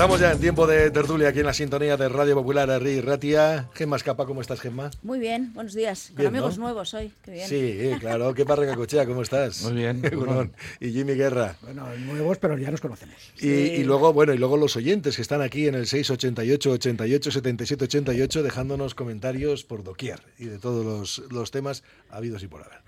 [0.00, 3.68] Estamos ya en tiempo de tertulia aquí en la sintonía de Radio Popular Arri Ratia.
[3.74, 4.90] Gemma Escapa, ¿cómo estás, Gemma?
[5.02, 6.06] Muy bien, buenos días.
[6.06, 6.64] Con Bien, amigos ¿no?
[6.64, 7.46] nuevos hoy, qué bien.
[7.46, 8.32] Sí, claro.
[8.32, 9.04] ¿Qué parra cochea?
[9.04, 9.62] ¿Cómo estás?
[9.62, 10.00] Muy bien.
[10.80, 11.56] Y Jimmy Guerra.
[11.60, 13.14] Bueno, nuevos, pero ya nos conocemos.
[13.42, 17.30] Y, y luego, bueno, y luego los oyentes que están aquí en el 688 88
[17.30, 22.62] 77 88 dejándonos comentarios por doquier y de todos los, los temas habidos y por
[22.62, 22.78] haber.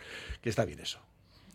[0.41, 0.99] Que está bien eso.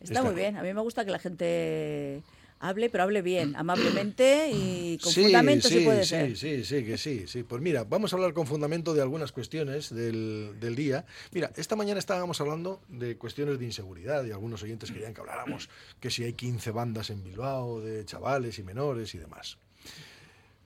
[0.02, 0.56] Está, muy bien.
[0.56, 2.22] A mí me gusta que la gente
[2.60, 6.38] hable, pero hable bien, amablemente y con fundamento si puede sí, ser.
[6.38, 7.44] Sí, sí, que sí, sí.
[7.44, 11.06] Pues mira, vamos a hablar con fundamento de algunas cuestiones del, del día.
[11.32, 15.70] Mira, esta mañana estábamos hablando de cuestiones de inseguridad y algunos oyentes querían que habláramos
[16.00, 19.58] que si hay 15 bandas en Bilbao de chavales y menores y demás.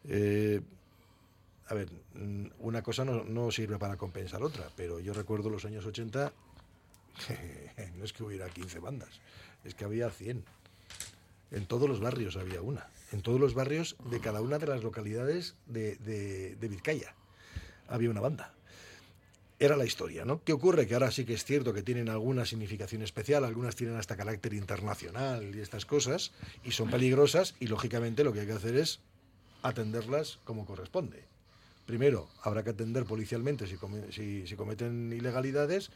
[0.08, 0.62] Eh,
[1.68, 5.66] a ver, mm, una cosa no, no sirve para compensar otra, pero yo recuerdo los
[5.66, 6.34] años 80,
[7.98, 9.22] no es que hubiera 15 bandas,
[9.64, 10.44] es que había 100.
[11.52, 12.88] En todos los barrios había una.
[13.12, 17.14] En todos los barrios de cada una de las localidades de, de- de Vizcaya
[17.88, 18.54] había una banda.
[19.60, 20.42] Era la historia, ¿no?
[20.44, 20.88] ¿Qué ocurre?
[20.88, 24.54] Que ahora sí que es cierto que tienen alguna significación especial, algunas tienen hasta carácter
[24.54, 26.32] internacional y estas cosas,
[26.64, 29.02] y son peligrosas, y lógicamente lo que hay que hacer es
[29.62, 31.26] atenderlas como corresponde.
[31.86, 33.76] Primero, habrá que atender policialmente si,
[34.12, 35.92] si- si cometen ilegalidades,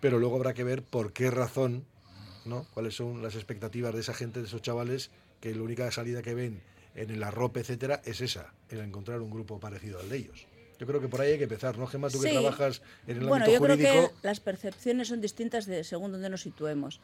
[0.00, 1.84] pero luego habrá que ver por qué razón,
[2.44, 2.66] ¿no?
[2.74, 6.34] cuáles son las expectativas de esa gente, de esos chavales, que la única salida que
[6.34, 6.60] ven
[6.94, 10.46] en el arrope, etcétera, es esa, el encontrar un grupo parecido al de ellos.
[10.78, 12.10] Yo creo que por ahí hay que empezar, ¿no, Gemma?
[12.10, 14.14] Tú que trabajas en el Bueno, ámbito yo creo jurídico.
[14.20, 17.00] que las percepciones son distintas de según donde nos situemos.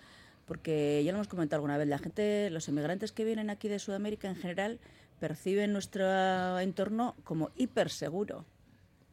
[0.47, 3.79] Porque ya lo hemos comentado alguna vez, la gente, los inmigrantes que vienen aquí de
[3.79, 4.81] Sudamérica en general
[5.21, 8.47] perciben nuestro entorno como hiperseguro.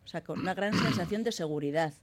[0.04, 1.94] O sea, con una gran sensación de seguridad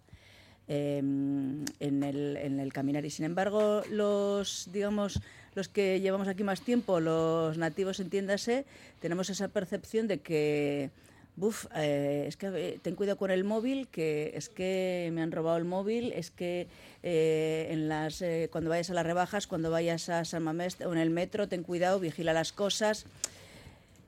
[0.72, 3.04] eh, en, el, en el caminar.
[3.04, 5.20] Y sin embargo, los, digamos,
[5.54, 8.64] los que llevamos aquí más tiempo, los nativos, entiéndase,
[9.00, 10.90] tenemos esa percepción de que,
[11.36, 15.30] buf, eh, es que eh, ten cuidado con el móvil, que es que me han
[15.30, 16.68] robado el móvil, es que
[17.02, 20.98] eh, en las, cuando vayas a las rebajas, cuando vayas a San Mamés o en
[20.98, 23.04] el metro, ten cuidado, vigila las cosas.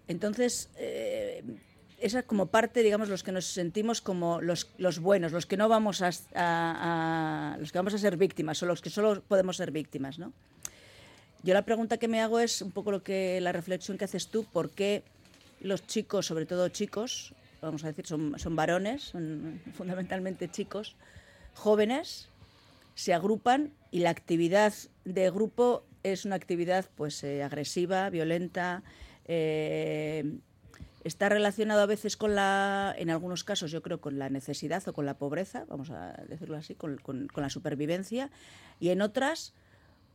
[0.08, 0.70] Entonces,
[2.04, 4.68] esa como parte, digamos, los que nos sentimos como los,
[5.00, 8.90] buenos, los que no vamos a- los que vamos a ser víctimas, o los que
[8.90, 10.32] solo podemos ser víctimas, ¿no?
[11.42, 14.28] Yo la pregunta que me hago es un poco lo que la reflexión que haces
[14.28, 15.02] tú, ¿por qué
[15.60, 17.32] los chicos, sobre todo chicos,
[17.62, 20.96] vamos a decir, son, son varones, son fundamentalmente chicos,
[21.54, 22.28] jóvenes,
[22.94, 24.74] se agrupan y la actividad
[25.06, 28.82] de grupo es una actividad pues eh, agresiva, violenta,
[29.24, 30.36] eh,
[31.04, 34.92] está relacionado a veces con la, en algunos casos yo creo con la necesidad o
[34.92, 38.30] con la pobreza, vamos a decirlo así, con, con- la supervivencia,
[38.80, 39.52] y en otras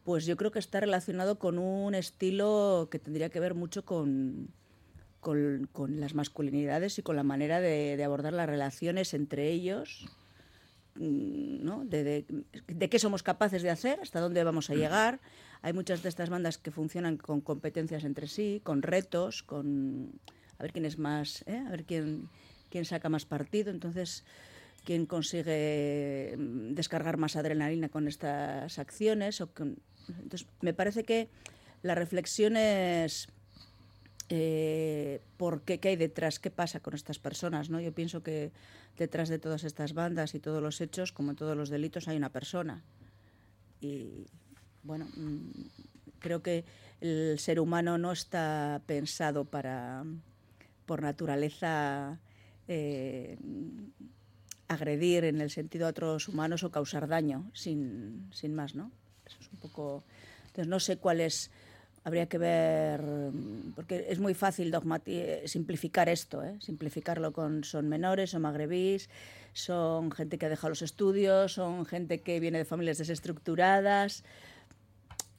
[0.03, 4.47] pues yo creo que está relacionado con un estilo que tendría que ver mucho con,
[5.19, 10.07] con, con las masculinidades y con la manera de, de abordar las relaciones entre ellos,
[10.95, 11.85] mm, ¿no?
[11.85, 12.25] De, de-
[12.67, 15.19] de qué somos capaces de hacer, hasta dónde vamos a llegar.
[15.61, 20.13] Hay muchas de estas bandas que funcionan con competencias entre sí, con retos, con
[20.59, 21.57] a ver quién es más, ¿eh?
[21.65, 22.29] a ver quién,
[22.69, 23.71] quién saca más partido.
[23.71, 24.23] Entonces,
[24.85, 29.41] quién consigue mm, descargar más adrenalina con estas acciones.
[29.41, 29.77] O con-
[30.07, 31.29] Entonces, me parece que
[31.81, 33.29] la reflexión es
[34.29, 37.69] eh, por qué, qué hay detrás, qué pasa con estas personas.
[37.69, 37.79] ¿no?
[37.79, 38.51] Yo pienso que
[38.97, 42.17] detrás de todas estas bandas y todos los hechos, como en todos los delitos, hay
[42.17, 42.83] una persona.
[43.81, 44.25] Y
[44.83, 45.51] bueno, mm,
[46.19, 46.65] creo que
[47.01, 50.03] el ser humano no está pensado para,
[50.89, 52.17] por naturaleza,
[52.67, 53.37] eh,
[54.67, 58.89] agredir en el sentido a otros humanos o causar daño, sin, sin más, ¿no?
[59.23, 60.03] Eso es un poco...
[60.47, 61.51] Entonces no sé cuál es...
[62.03, 63.03] Habría que ver,
[63.75, 64.73] porque es muy fácil
[65.45, 66.57] simplificar esto, ¿eh?
[66.59, 69.09] simplificarlo con son menores, son magrebís,
[69.53, 74.23] son gente que ha dejado los estudios, son gente que viene de familias desestructuradas.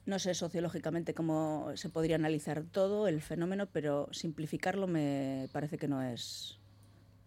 [0.05, 5.87] No sé sociológicamente cómo se podría analizar todo el fenómeno, pero simplificarlo me parece que
[5.87, 6.57] no es,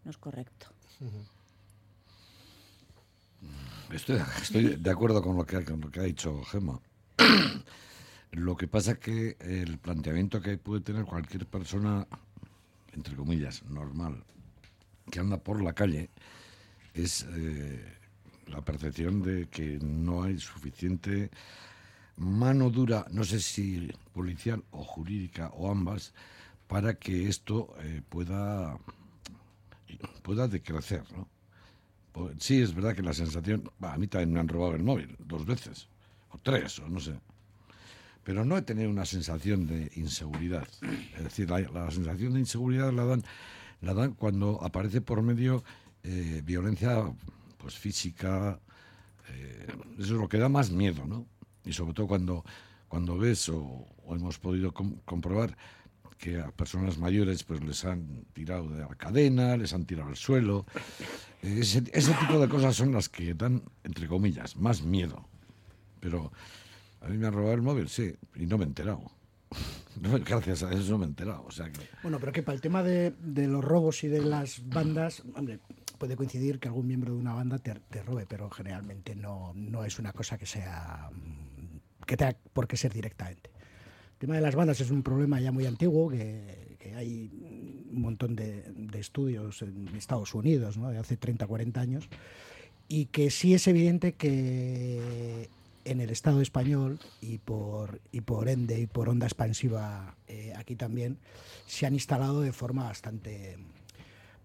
[0.04, 0.66] no es correcto.
[3.92, 6.80] Estoy, estoy de acuerdo con lo, que, ha- con lo que ha dicho Gemma.
[8.32, 12.04] Lo que pasa es que el planteamiento que puede tener cualquier persona
[12.92, 14.24] entre comillas, normal,
[15.10, 16.10] que anda por la calle,
[16.94, 17.84] es eh,
[18.46, 21.30] la percepción de que no hay suficiente
[22.16, 26.12] mano dura, no sé si policial o jurídica o ambas,
[26.66, 28.78] para que esto eh, pueda,
[30.22, 31.04] pueda decrecer.
[31.12, 31.28] ¿no?
[32.12, 35.16] Pues, sí, es verdad que la sensación, a mí también me han robado el móvil
[35.18, 35.88] dos veces,
[36.30, 37.14] o tres, o no sé.
[38.22, 40.66] Pero no he tenido una sensación de inseguridad.
[41.16, 43.22] Es decir, la, la sensación de inseguridad la dan,
[43.82, 45.62] la dan cuando aparece por medio
[46.04, 47.02] eh, violencia
[47.58, 48.58] pues física.
[49.28, 49.66] eh,
[49.98, 51.26] eso es lo que da más miedo, ¿no?
[51.64, 52.44] Y sobre todo cuando,
[52.88, 55.56] cuando ves o, hemos podido com- comprobar
[56.18, 60.16] que a personas mayores pues les han tirado de la cadena, les han tirado al
[60.16, 60.64] suelo.
[61.42, 65.26] Eh, Ese, tipo de cosas son las que dan, entre comillas, más miedo.
[66.00, 66.32] Pero
[67.00, 69.02] a mí me han robado el móvil, sí, y no me he enterado.
[70.24, 71.46] Gracias a eso no me he enterado.
[72.02, 75.60] Bueno, pero que para el tema de, de los robos y de las bandas, hombre,
[75.98, 79.84] puede coincidir que algún miembro de una banda te, te robe, pero generalmente no, no
[79.84, 81.53] es una cosa que sea mm,
[82.06, 83.50] que tenga por qué ser directamente.
[84.14, 87.30] El tema de las bandas es un problema ya muy antiguo, que, que hay
[87.90, 90.90] un montón de, de estudios en Estados Unidos, ¿no?
[90.90, 92.08] de hace 30, 40 años,
[92.88, 95.48] y que sí es evidente que
[95.84, 100.76] en el Estado español y por, y por ende y por onda expansiva eh, aquí
[100.76, 101.18] también
[101.66, 103.58] se han instalado de forma bastante,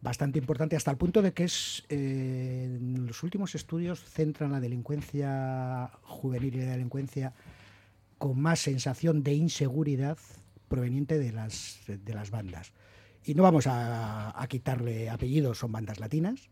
[0.01, 5.91] bastante importante hasta el punto de que es eh, los últimos estudios centran la delincuencia
[6.03, 7.33] juvenil y la delincuencia
[8.17, 10.17] con más sensación de inseguridad
[10.67, 12.73] proveniente de las, de las bandas.
[13.25, 16.49] Y no vamos a, a quitarle apellidos, son bandas latinas,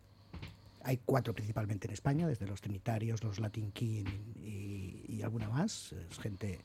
[0.88, 4.05] hay cuatro principalmente en España, desde los Trinitarios, los Latin King
[4.41, 5.93] y, y alguna más.
[6.09, 6.59] Es gente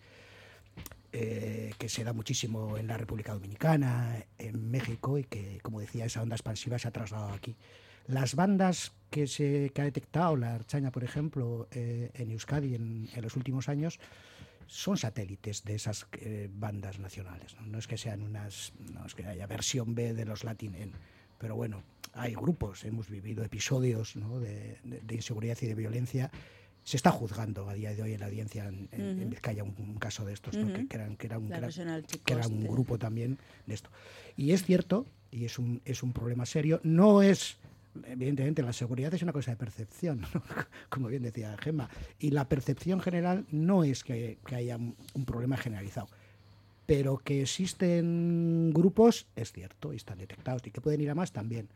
[1.13, 6.05] eh, que se da muchísimo en la República Dominicana, en México, y que, como decía,
[6.07, 7.57] esa onda expansiva se ha trasladado aquí.
[8.07, 13.09] Las bandas que, se, que ha detectado la Archaña, por ejemplo, eh, en Euskadi en,
[13.15, 14.01] en los últimos años,
[14.67, 17.55] son satélites de esas eh, bandas nacionales.
[17.61, 17.67] ¿no?
[17.67, 20.75] No es que sean unas, no es que haya versión B de los Latin
[21.39, 21.83] pero bueno,
[22.15, 24.39] hay grupos, hemos vivido episodios ¿no?
[24.39, 26.31] de, de- de inseguridad y de violencia.
[26.85, 29.29] Se está juzgando a día de hoy en la audiencia en, en- en Ujú.
[29.31, 32.05] Vizcaya un, un caso de estos, que, que eran, que era un, que era- regional
[32.07, 33.91] que era un grupo también de esto.
[34.37, 37.57] Y es cierto, y es un, es un problema serio, no es,
[38.05, 40.29] evidentemente, la seguridad es una cosa de percepción, ¿no?
[40.89, 41.89] como bien decía Gemma,
[42.19, 46.09] y la percepción general no es que, haya un un problema generalizado.
[46.85, 51.31] Pero que existen grupos, es cierto, y están detectados, y que pueden ir a más
[51.33, 51.69] también.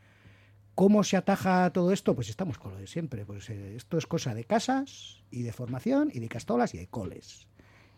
[0.76, 2.14] ¿Cómo se ataja todo esto?
[2.14, 3.25] Pues estamos con lo de siempre.
[3.25, 6.87] Pues eh, esto es cosa de casas y de formación y de castolas y de
[6.87, 7.49] coles.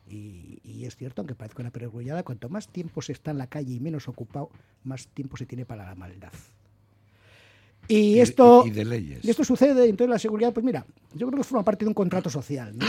[0.08, 3.48] Y, y es cierto, aunque parezca una perogrullada, cuanto más tiempo se está en la
[3.48, 4.50] calle y menos ocupado,
[4.84, 6.32] más tiempo se tiene para la maldad.
[7.88, 9.24] Y, y- esto, y de leyes.
[9.24, 11.94] y esto sucede, entonces la seguridad, pues mira, yo creo que forma parte de un
[11.94, 12.76] contrato social.
[12.78, 12.86] ¿no?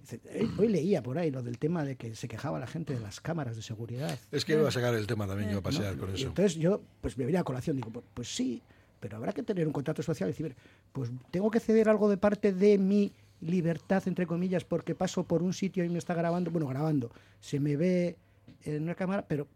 [0.00, 0.20] Dice,
[0.58, 3.20] Hoy, leía por ahí lo del tema de que se quejaba la gente de las
[3.20, 4.18] cámaras de seguridad.
[4.30, 6.02] Es que iba a sacar el tema también yo a pasear ¿no?
[6.06, 6.28] con eso.
[6.28, 8.62] entonces yo pues me venía a colación, digo, pues, pues sí,
[9.00, 10.54] pero habrá que tener un contrato social y decir,
[10.92, 15.42] pues tengo que ceder algo de parte de mi libertad, entre comillas, porque paso por
[15.42, 17.10] un sitio y me está grabando, bueno, grabando,
[17.40, 18.16] se me ve
[18.64, 19.48] en una cámara, pero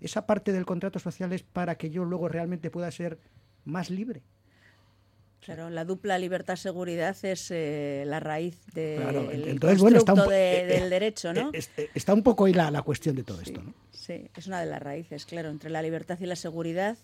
[0.00, 3.18] esa parte del contrato social es para que yo luego realmente pueda ser
[3.64, 4.22] más libre.
[5.40, 10.34] Claro, la dupla libertad-seguridad es eh, la raíz del Claro, entonces, bueno, está un de-
[10.36, 11.50] eh, eh, del derecho, ¿no?
[11.52, 13.74] Es- está un poco ahí la, la cuestión de todo Sí, esto, ¿no?
[13.90, 16.96] sí, es una de las raíces, claro, entre la libertad y la seguridad,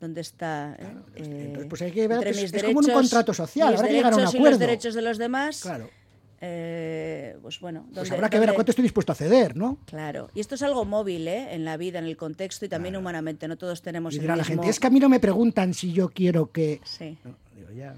[0.00, 0.76] ¿dónde está?
[0.78, 0.86] eh?
[1.16, 3.88] entonces, Eh, pues hay que ver que es- es como un derechos- contrato social, habrá
[3.88, 4.50] que llegar a un derechos y acuerdo.
[4.50, 5.88] los derechos de los demás, Claro.
[6.40, 9.78] eh, pues bueno, Pues ¿dónde- habrá que ver a cuánto estoy dispuesto a ceder, ¿no?
[9.86, 11.54] Claro, y esto es algo móvil, ¿eh?
[11.54, 14.36] En la vida, en el contexto y también humanamente, no todos tenemos Y el dirá
[14.36, 14.56] la mismo...
[14.62, 16.80] gente, es que a mí no me preguntan si yo quiero que...
[16.84, 17.16] Sí.
[17.24, 17.94] No, digo, ya.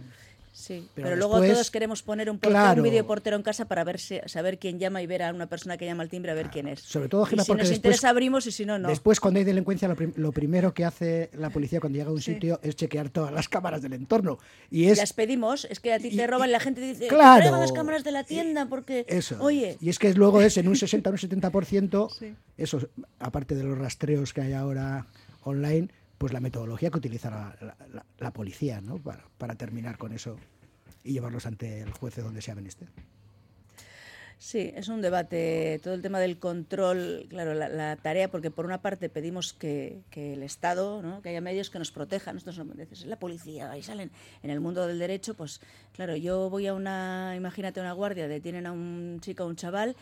[0.59, 2.83] Sí, Pero pero, luego después- todos queremos poner un, portero, Claro.
[2.83, 5.77] un videoportero en casa para ver si- saber quién llama y ver a una persona
[5.77, 6.81] que llama al timbre a ver quién es.
[6.81, 8.89] Sobre todo, Y si porque nos después- interesa abrimos y si no, no.
[8.89, 12.13] Después, cuando hay delincuencia, lo, prim- lo primero que hace la policía cuando llega a
[12.15, 12.33] un Sí.
[12.33, 14.39] sitio es chequear todas las cámaras del entorno.
[14.71, 17.07] Y es Las pedimos, es que a ti y- te roban y- la gente dice,
[17.09, 17.61] claro.
[17.61, 19.37] las cámaras de la tienda porque, eso.
[19.41, 22.35] oye, Y es que luego es en un 60 o un 70%, Sí.
[22.57, 22.81] eso,
[23.19, 25.07] aparte de los rastreos que hay ahora
[25.45, 27.57] online, pues la metodología que utiliza la,
[27.93, 28.99] la- la- policía, ¿no?
[28.99, 30.37] Para, para terminar con eso
[31.05, 32.89] y llevarlos ante el juez de donde sea menester.
[34.39, 38.83] Sí, es un debate, todo el tema del control, claro, la, tarea, porque por una
[38.83, 41.23] parte pedimos que, que el Estado, ¿no?
[41.23, 44.11] que haya medios que nos protejan, no dices, es la policía, y salen
[44.43, 45.63] en el mundo del derecho, pues
[45.95, 49.97] claro, yo voy a una, imagínate una guardia, detienen a un chico o un chaval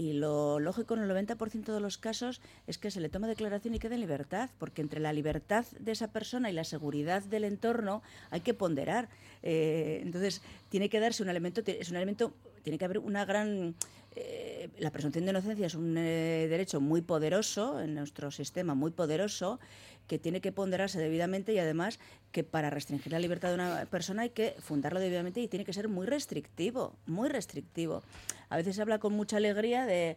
[0.00, 3.74] y lo lógico en el 90% de los casos es que se le tome declaración
[3.74, 7.44] y quede en libertad, porque entre la libertad de esa persona y la seguridad del
[7.44, 9.10] entorno hay que ponderar.
[9.42, 12.32] Eh, entonces, tiene que darse un elemento, es un elemento,
[12.62, 13.74] tiene que haber una gran
[14.16, 18.90] eh, la presunción de inocencia es un eh, derecho muy poderoso en nuestro sistema, muy
[18.90, 19.60] poderoso,
[20.08, 22.00] que tiene que ponderarse debidamente y además
[22.32, 25.72] que para restringir la libertad de una persona hay que fundarlo debidamente y tiene que
[25.72, 28.02] ser muy restrictivo, muy restrictivo.
[28.48, 30.16] A veces se habla con mucha alegría de,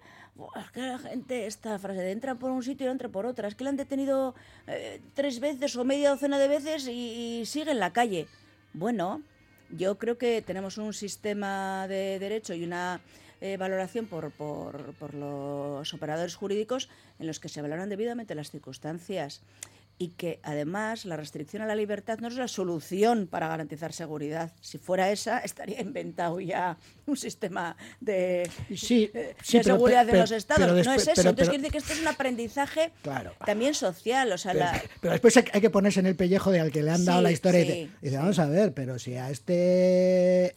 [0.60, 3.48] es que la gente, esta frase de entra por un sitio y entra por otra,
[3.48, 4.34] es que la han detenido
[4.66, 8.26] eh, tres veces o media docena de veces y sigue en la calle.
[8.74, 9.22] Bueno,
[9.78, 13.02] yo creo que tenemos un sistema de derecho y una
[13.42, 16.90] eh, valoración por, por, por, los operadores jurídicos
[17.20, 19.42] en los que se valoran debidamente las circunstancias
[19.98, 24.52] y que además la restricción a la libertad no es la solución para garantizar seguridad.
[24.60, 30.22] Si fuera esa, estaría inventado ya un sistema de, sí, de sí, seguridad pero, de
[30.24, 30.76] los estados.
[30.76, 31.30] después, no es eso.
[31.30, 33.34] Entonces quiere decir que esto es un aprendizaje claro.
[33.46, 34.32] también social.
[34.32, 34.84] O sea, pero, la...
[35.00, 37.24] pero, después hay que ponerse en el pellejo de al que le han dado Sí,
[37.24, 40.54] la historia y y vamos a ver, pero si a este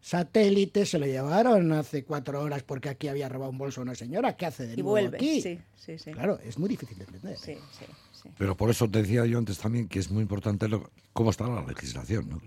[0.00, 3.94] satélite se lo llevaron hace cuatro horas porque aquí había robado un bolso a una
[3.96, 5.16] señora, ¿qué hace de Y nuevo vuelve.
[5.16, 5.40] aquí?
[5.42, 6.12] Sí, sí, sí.
[6.12, 7.36] Claro, es muy difícil de entender.
[7.36, 7.86] Sí, sí,
[8.26, 8.32] sí.
[8.38, 11.46] Pero por eso te decía yo antes también que es muy importante lo- cómo está
[11.48, 12.40] la legislación, ¿no?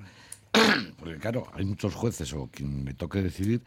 [0.99, 3.61] Porque claro, hay muchos jueces o quien me toque decidir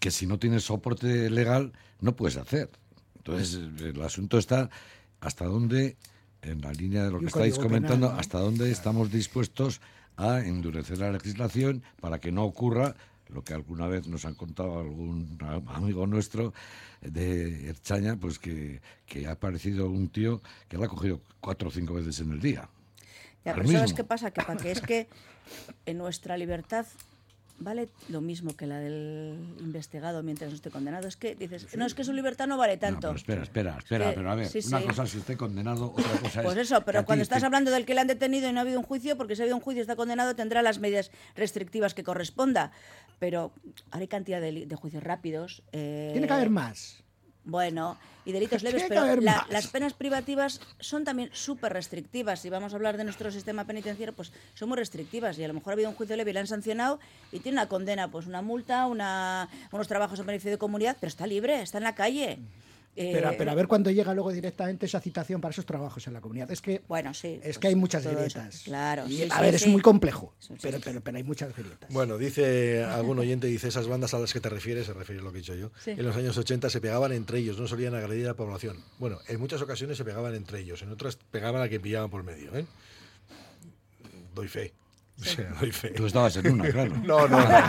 [0.00, 2.70] que si no tienes soporte legal no puedes hacer.
[3.18, 4.70] Entonces el asunto está
[5.20, 5.96] hasta dónde,
[6.42, 8.20] en la línea de lo que estáis comentando, penal, ¿no?
[8.20, 9.80] hasta dónde estamos dispuestos
[10.16, 12.96] a endurecer la legislación para que no ocurra
[13.32, 16.52] lo que alguna vez nos han contado algún amigo nuestro
[17.00, 21.70] de Erchaña, pues que, que ha aparecido un tío que la ha cogido cuatro o
[21.70, 22.68] cinco veces en el día.
[23.44, 23.96] Ya, pero ¿sabes mismo.
[23.96, 24.30] qué pasa?
[24.30, 25.08] Que para que es que
[25.86, 26.86] en nuestra libertad
[27.64, 31.08] vale lo mismo que la del investigado mientras no esté condenado.
[31.08, 33.08] Es que dices, no, es que su libertad no vale No, tanto.
[33.08, 34.86] pero espera, espera, espera, que- pero a ver, sí, una sí.
[34.86, 36.46] cosa es si esté condenado, otra cosa es...
[36.46, 38.62] Pues eso, pero cuando estás te- hablando del que le han detenido y no ha
[38.62, 41.10] habido un juicio, porque si ha habido un juicio y está condenado, tendrá las medidas
[41.34, 42.72] restrictivas que corresponda.
[43.18, 43.52] Pero
[43.90, 45.62] ahora hay cantidad de, de juicios rápidos.
[45.72, 47.01] eh, Tiene que haber más.
[47.44, 52.38] Bueno, y delitos leves, pero la- las penas privativas son también súper restrictivas.
[52.40, 55.36] Si vamos a hablar de nuestro sistema penitenciario, pues son muy restrictivas.
[55.38, 57.00] Y a lo mejor ha habido un juicio leve y le han sancionado
[57.32, 61.08] y tiene una condena, pues una multa, una, unos trabajos en beneficio de comunidad, pero
[61.08, 62.38] está libre, está en la calle.
[62.94, 66.12] Pero, Eh, pero a ver cuándo llega luego directamente esa citación para esos trabajos en
[66.12, 66.50] la comunidad.
[66.50, 67.28] Es que, Bueno, sí.
[67.28, 68.14] es pues, que hay muchas eso.
[68.14, 68.62] grietas.
[68.64, 69.08] Claro.
[69.08, 70.34] Y, sí, a sí, ver, es muy complejo.
[70.38, 71.88] Sí, sí, Pero, pero, pero hay muchas grietas.
[71.90, 75.24] Bueno, dice algún oyente, dice esas bandas a las que te refieres, se refiere a
[75.24, 75.70] lo que he dicho yo.
[75.82, 75.92] Sí.
[75.92, 78.76] En los años 80 se pegaban entre ellos, no solían agredir a la población.
[78.98, 82.22] Bueno, en muchas ocasiones se pegaban entre ellos, en otras pegaban a quien pillaban por
[82.24, 82.54] medio.
[82.54, 82.66] ¿eh?
[84.34, 84.72] Doy fe.
[85.22, 85.90] O sea, doy fe.
[85.90, 86.94] Tú estabas en una, claro.
[87.04, 87.60] No, no, no,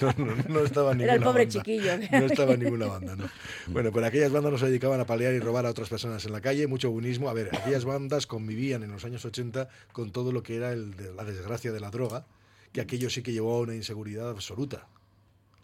[0.00, 1.62] no, no, no, no estaba en Era el ninguna pobre banda.
[1.62, 1.92] chiquillo.
[2.10, 3.28] No estaba en ninguna banda, no.
[3.68, 6.32] Bueno, pero aquellas bandas no se dedicaban a palear y robar a otras personas en
[6.32, 7.28] la calle, mucho buenismo.
[7.28, 10.96] A ver, aquellas bandas convivían en los años 80 con todo lo que era el
[10.96, 12.26] de la desgracia de la droga,
[12.72, 14.86] que aquello sí que llevó a una inseguridad absoluta.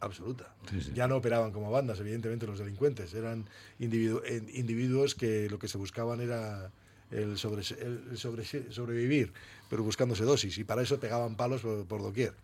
[0.00, 0.54] Absoluta.
[0.70, 0.92] Sí, sí.
[0.94, 3.14] Ya no operaban como bandas, evidentemente, los delincuentes.
[3.14, 3.46] Eran
[3.80, 6.70] individu- individuos que lo que se buscaban era
[7.10, 9.32] el, sobre, el sobre- sobrevivir,
[9.70, 10.58] pero buscándose dosis.
[10.58, 12.34] Y para eso pegaban palos por, por doquier.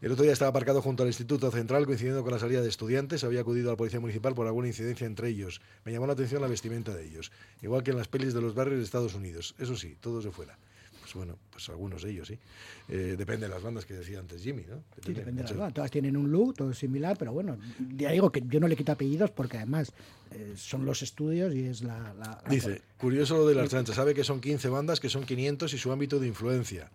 [0.00, 3.24] El otro día estaba aparcado junto al Instituto Central, coincidiendo con la salida de estudiantes.
[3.24, 5.60] Había acudido a la Policía Municipal por alguna incidencia entre ellos.
[5.84, 7.32] Me llamó la atención la vestimenta de ellos.
[7.60, 9.54] Igual que en las pelis de los barrios de Estados Unidos.
[9.58, 10.58] Eso sí, todos de fuera.
[11.14, 12.38] Bueno, pues algunos de ellos, sí.
[12.88, 14.82] Eh, depende de las bandas que decía antes Jimmy, ¿no?
[15.04, 15.74] Sí, depende de las bandas.
[15.74, 17.58] Todas tienen un look, todo es similar, pero bueno,
[17.96, 19.92] ya digo que yo no le quito apellidos porque además
[20.32, 21.98] eh, son los estudios y es la...
[22.14, 23.96] la- la- Dice, curioso lo de las chanchas.
[23.96, 26.90] Sabe que son 15 bandas, que son 500 y su ámbito de influencia.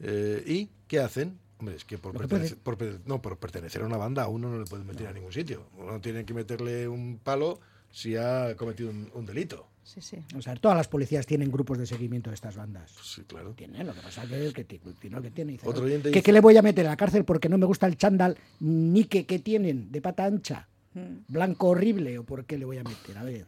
[0.00, 1.38] Eh, ¿Y qué hacen?
[1.58, 4.48] Hombre, es que por, pertenecer, por per- no, por pertenecer a una banda a uno
[4.48, 5.66] no le pueden meter a ningún sitio.
[5.76, 7.58] Uno tiene que meterle un palo
[7.90, 9.66] si ha cometido un, un delito.
[9.88, 10.18] Sí, sí.
[10.36, 12.92] O sea, todas las policías tienen grupos de seguimiento de estas bandas.
[12.92, 13.54] Pues sí, claro.
[13.56, 15.52] Tiene, lo que pasa es que el que ti- tiene que tiene.
[15.52, 17.56] Dice, Otro oyente ¿qué, dice- qué le voy a meter a la cárcel porque no
[17.56, 20.68] me gusta el chándal ni que, que tienen de pata ancha?
[20.92, 21.32] Mm.
[21.32, 23.16] Blanco horrible o por qué le voy a meter?
[23.16, 23.46] A ver.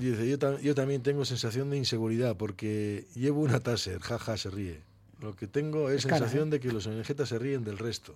[0.00, 4.50] Dice, yo, tam- yo también tengo sensación de inseguridad porque llevo una taser, jaja, se
[4.50, 4.82] ríe.
[5.20, 6.50] Lo que tengo es, Es cara, sensación ¿eh?
[6.52, 8.14] de que los ONG se ríen del resto.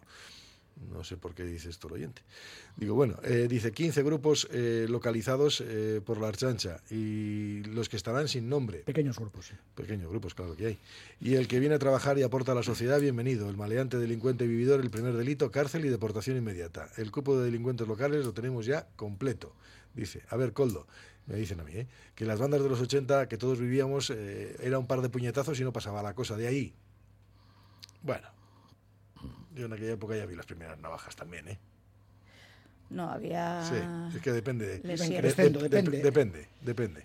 [0.90, 2.22] No sé por qué dice esto el oyente.
[2.76, 7.96] Digo, bueno, eh, dice 15 grupos eh, localizados eh, por la Archancha y los que
[7.96, 8.78] estarán sin nombre.
[8.78, 9.46] Pequeños grupos.
[9.46, 9.54] sí.
[9.74, 10.78] Pequeños grupos, claro que hay.
[11.20, 13.48] Y el que viene a trabajar y aporta a la sociedad, bienvenido.
[13.48, 16.88] El maleante, delincuente, vividor, el primer delito, cárcel y deportación inmediata.
[16.96, 19.54] El cupo de delincuentes locales lo tenemos ya completo.
[19.94, 20.86] Dice, a ver, Coldo,
[21.26, 21.86] me dicen a mí, ¿eh?
[22.14, 25.58] que las bandas de los 80 que todos vivíamos eh, era un par de puñetazos
[25.60, 26.74] y no pasaba la cosa de ahí.
[28.02, 28.28] Bueno,
[29.54, 31.58] yo en aquella época ya vi las primeras navajas también, ¿eh?
[32.90, 33.64] No, había...
[33.64, 34.66] Sí, es que depende.
[34.66, 36.02] de- de- depende.
[36.02, 37.04] depende, depende.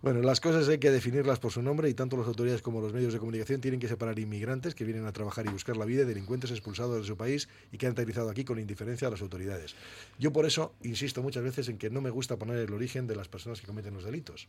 [0.00, 2.92] Bueno, las cosas hay que definirlas por su nombre y tanto las autoridades como los
[2.92, 6.00] medios de comunicación tienen que separar inmigrantes que vienen a trabajar y buscar la vida
[6.00, 9.22] de delincuentes expulsados de su país y que han aterrizado aquí con indiferencia a las
[9.22, 9.74] autoridades.
[10.18, 13.16] Yo por eso insisto muchas veces en que no me gusta poner el origen de
[13.16, 14.46] las personas que cometen los delitos.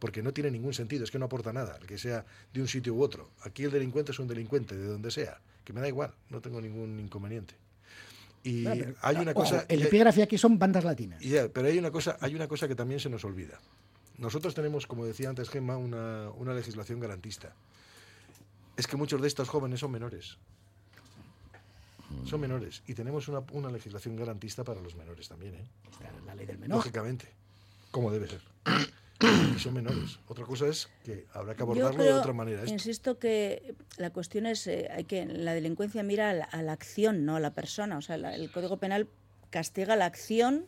[0.00, 2.68] Porque no tiene ningún sentido, es que no aporta nada, el que sea de un
[2.68, 3.30] sitio u otro.
[3.42, 6.60] Aquí el delincuente es un delincuente, de donde sea, que me da igual, no tengo
[6.60, 7.54] ningún inconveniente.
[8.44, 9.66] Y pero, hay una ojo, cosa...
[9.68, 11.20] el epígrafe aquí son bandas latinas.
[11.20, 13.58] y ya, pero hay una cosa, hay una cosa que también se nos olvida.
[14.16, 17.52] Nosotros tenemos, como decía antes Gemma, una, una legislación garantista.
[18.76, 20.38] Es que muchos de estos jóvenes son menores.
[22.24, 22.84] Son menores.
[22.86, 25.64] Y tenemos una, una legislación garantista para los menores también, ¿eh?
[26.24, 26.76] La ley del menor.
[26.76, 27.26] Lógicamente.
[27.90, 28.40] Como debe ser.
[29.20, 30.18] Y son menores.
[30.28, 32.60] Otra cosa es que habrá que abordarlo creo, de otra manera.
[32.60, 32.72] esto.
[32.72, 36.72] Insisto que la cuestión es, eh, hay que la delincuencia mira a la, a la
[36.72, 37.96] acción, no a la persona.
[37.96, 39.08] O sea, la- el Código Penal
[39.50, 40.66] castiga la acción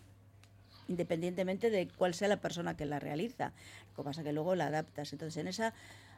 [0.88, 3.52] independientemente de cuál sea la persona que la realiza.
[3.90, 5.12] Lo que pasa que luego la adaptas.
[5.12, 5.75] Entonces, en esa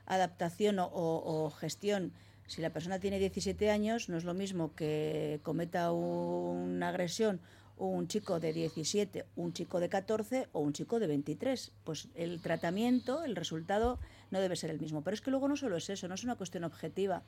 [0.07, 2.13] adaptación o, o- o gestión,
[2.47, 7.41] si la persona tiene 17 años, no es lo mismo que cometa una agresión
[7.87, 11.73] un chico de 17, un chico de 14 o un chico de 23.
[11.85, 13.99] Pues el tratamiento, el resultado
[14.31, 15.03] no debe ser el mismo.
[15.03, 17.23] Pero es que luego no solo es eso, no es una cuestión objetiva.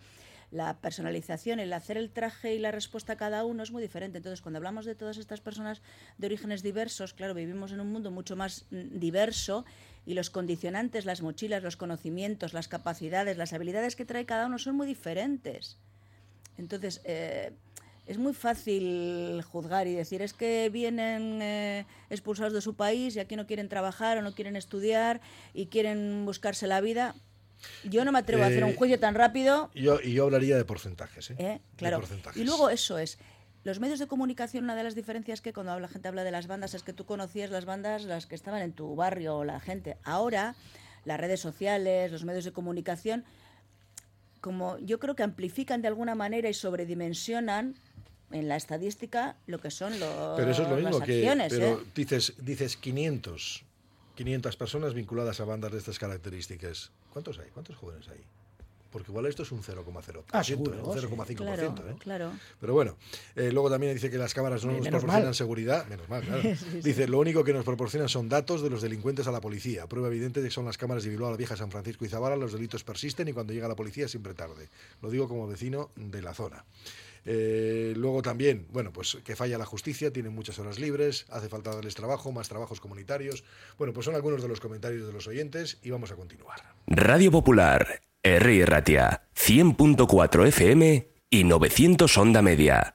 [0.50, 4.18] La personalización, el hacer el traje y la respuesta a cada uno es muy diferente.
[4.18, 5.80] Entonces, cuando hablamos de todas estas personas
[6.18, 9.64] de orígenes diversos, claro, vivimos en un mundo mucho más mm, diverso
[10.04, 14.58] y los condicionantes, las mochilas, los conocimientos, las capacidades, las habilidades que trae cada uno
[14.58, 15.78] son muy diferentes.
[16.58, 17.52] Entonces, eh,
[18.12, 23.20] es muy fácil juzgar y decir, es que vienen eh, expulsados de su país y
[23.20, 25.20] aquí no quieren trabajar o no quieren estudiar
[25.54, 27.14] y quieren buscarse la vida.
[27.84, 29.70] Yo no me atrevo a hacer un Eh, juicio tan rápido.
[29.74, 31.30] Y yo, hablaría de porcentajes.
[31.30, 31.36] ¿eh?
[31.38, 31.44] ¿eh?
[31.70, 32.00] De Claro.
[32.00, 32.40] porcentajes.
[32.40, 33.18] Y luego eso es.
[33.64, 36.48] Los medios de comunicación, una de las diferencias que cuando la gente habla de las
[36.48, 39.58] bandas es que tú conocías las bandas, las que estaban en tu barrio o la
[39.60, 39.96] gente.
[40.04, 40.54] Ahora,
[41.06, 43.24] las redes sociales, los medios de comunicación,
[44.42, 47.76] como yo creo que amplifican de alguna manera y sobredimensionan
[48.32, 51.18] en la estadística lo que son los, Pero eso es lo mismo las que.
[51.18, 51.52] acciones.
[51.52, 51.84] Pero ¿eh?
[51.94, 53.64] dices, dices 500,
[54.14, 56.90] 500 personas vinculadas a bandas de estas características.
[57.12, 57.48] ¿Cuántos hay?
[57.50, 58.20] ¿Cuántos jóvenes hay?
[58.90, 60.54] Porque igual esto es un 0,0%, Ah, ¿eh?
[60.54, 61.06] un sí.
[61.06, 61.34] 0,5%.
[61.36, 61.94] Claro, ¿eh?
[61.98, 62.32] claro.
[62.60, 62.98] Pero bueno,
[63.36, 65.34] eh, luego también dice que las cámaras no nos proporcionan mal.
[65.34, 65.86] seguridad.
[65.88, 66.42] Menos mal, claro.
[66.82, 69.86] Dice, lo único que nos proporcionan son datos de los delincuentes a la policía.
[69.86, 72.36] Prueba evidente de que son las cámaras de Bilbao, la Vieja, San Francisco y Zabala.
[72.36, 74.68] Los delitos persisten y cuando llega la policía siempre tarde.
[75.00, 76.62] Lo digo como vecino de la zona.
[77.24, 81.74] Eh, luego también, bueno, pues que falla la justicia, tienen muchas horas libres, hace falta
[81.74, 83.44] darles trabajo, más trabajos comunitarios.
[83.78, 86.74] Bueno, pues son algunos de los comentarios de los oyentes y vamos a continuar.
[86.86, 88.66] Radio Popular, R.
[88.66, 92.94] Ratia, 100.4 FM y 900 Onda Media.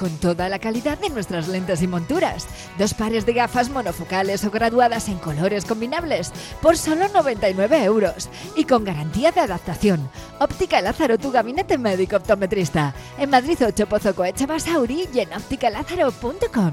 [0.00, 2.46] con toda la calidad de nuestras lentes y monturas.
[2.78, 6.32] Dos pares de gafas monofocales o graduadas en colores combinables
[6.62, 10.08] por solo 99 euros y con garantía de adaptación.
[10.38, 12.94] Óptica Lázaro, tu gabinete médico optometrista.
[13.18, 16.72] En Madrid 8 Pozo Coeche Basauri y en ópticalázaro.com.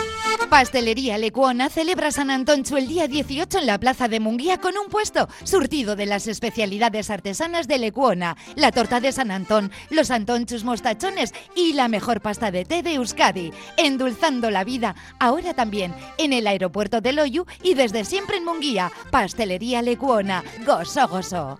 [0.51, 4.89] Pastelería Lecuona celebra San Antoncho el día 18 en la Plaza de Munguía con un
[4.89, 10.65] puesto surtido de las especialidades artesanas de Lecuona, la torta de San Antón, los antonchus
[10.65, 16.33] mostachones y la mejor pasta de té de Euskadi, endulzando la vida, ahora también en
[16.33, 18.91] el aeropuerto de Loyu y desde siempre en Munguía.
[19.09, 21.59] Pastelería Lecuona, gozo gozo.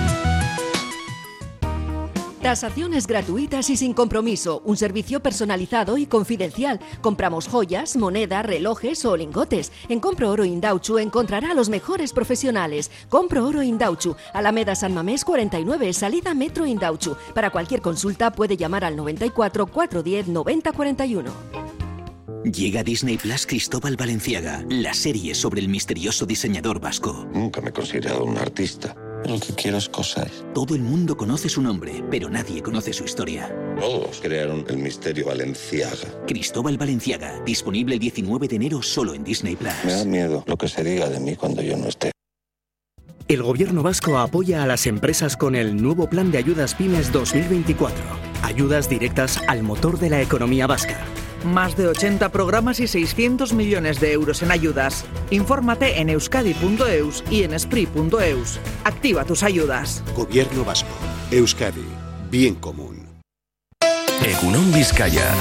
[2.41, 4.63] Tasaciones gratuitas y sin compromiso.
[4.65, 6.79] Un servicio personalizado y confidencial.
[7.01, 9.71] Compramos joyas, moneda, relojes o lingotes.
[9.89, 12.89] En Compro Oro Indauchu encontrará a los mejores profesionales.
[13.09, 17.15] Compro Oro Indauchu, Alameda San Mamés 49, salida Metro Indauchu.
[17.35, 21.31] Para cualquier consulta puede llamar al 94 410 9041.
[22.43, 27.27] Llega Disney Plus Cristóbal Valenciaga, la serie sobre el misterioso diseñador vasco.
[27.31, 28.95] Nunca me he considerado un artista.
[29.25, 30.43] Lo que quiero es cosas.
[30.53, 33.55] Todo el mundo conoce su nombre, pero nadie conoce su historia.
[33.79, 36.25] Todos crearon el misterio Valenciaga.
[36.27, 39.73] Cristóbal Valenciaga, disponible el 19 de enero solo en Disney Plus.
[39.85, 42.11] Me da miedo lo que se diga de mí cuando yo no esté.
[43.27, 48.03] El gobierno vasco apoya a las empresas con el nuevo plan de ayudas pymes 2024.
[48.43, 51.05] Ayudas directas al motor de la economía vasca.
[51.43, 55.05] Más de 80 programas y 600 millones de euros en ayudas.
[55.31, 58.59] Infórmate en euskadi.eus y en espri.eus.
[58.83, 60.03] Activa tus ayudas.
[60.15, 60.89] Gobierno Vasco.
[61.31, 61.85] Euskadi.
[62.29, 63.07] Bien común.
[64.23, 65.33] Egunon Vizcaya.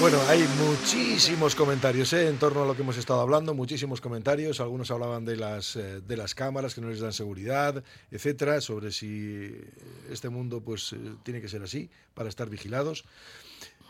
[0.00, 2.28] Bueno, hay muchísimos comentarios ¿eh?
[2.28, 4.60] en torno a lo que hemos estado hablando, muchísimos comentarios.
[4.60, 8.92] Algunos hablaban de las, eh, de las cámaras que no les dan seguridad, etcétera, sobre
[8.92, 9.54] si
[10.10, 13.04] este mundo pues eh, tiene que ser así para estar vigilados.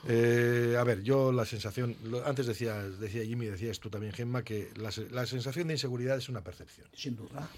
[0.08, 4.70] Eh, a ver, yo la sensación, antes decía, decía Jimmy, decías tú también, Gemma, que
[4.76, 6.88] la sensación de inseguridad es una percepción.
[6.94, 7.48] Sin duda.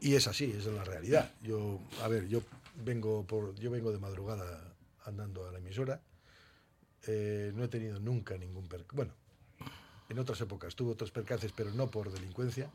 [0.00, 1.32] Y es así, es la realidad.
[1.42, 2.42] Yo, a ver, yo
[2.84, 6.00] vengo por, yo vengo de madrugada andando a la emisora.
[7.06, 8.96] Eh, no he tenido nunca ningún percance.
[8.96, 9.12] Bueno,
[10.08, 12.70] en otras épocas tuve otros percances, pero no por delincuencia,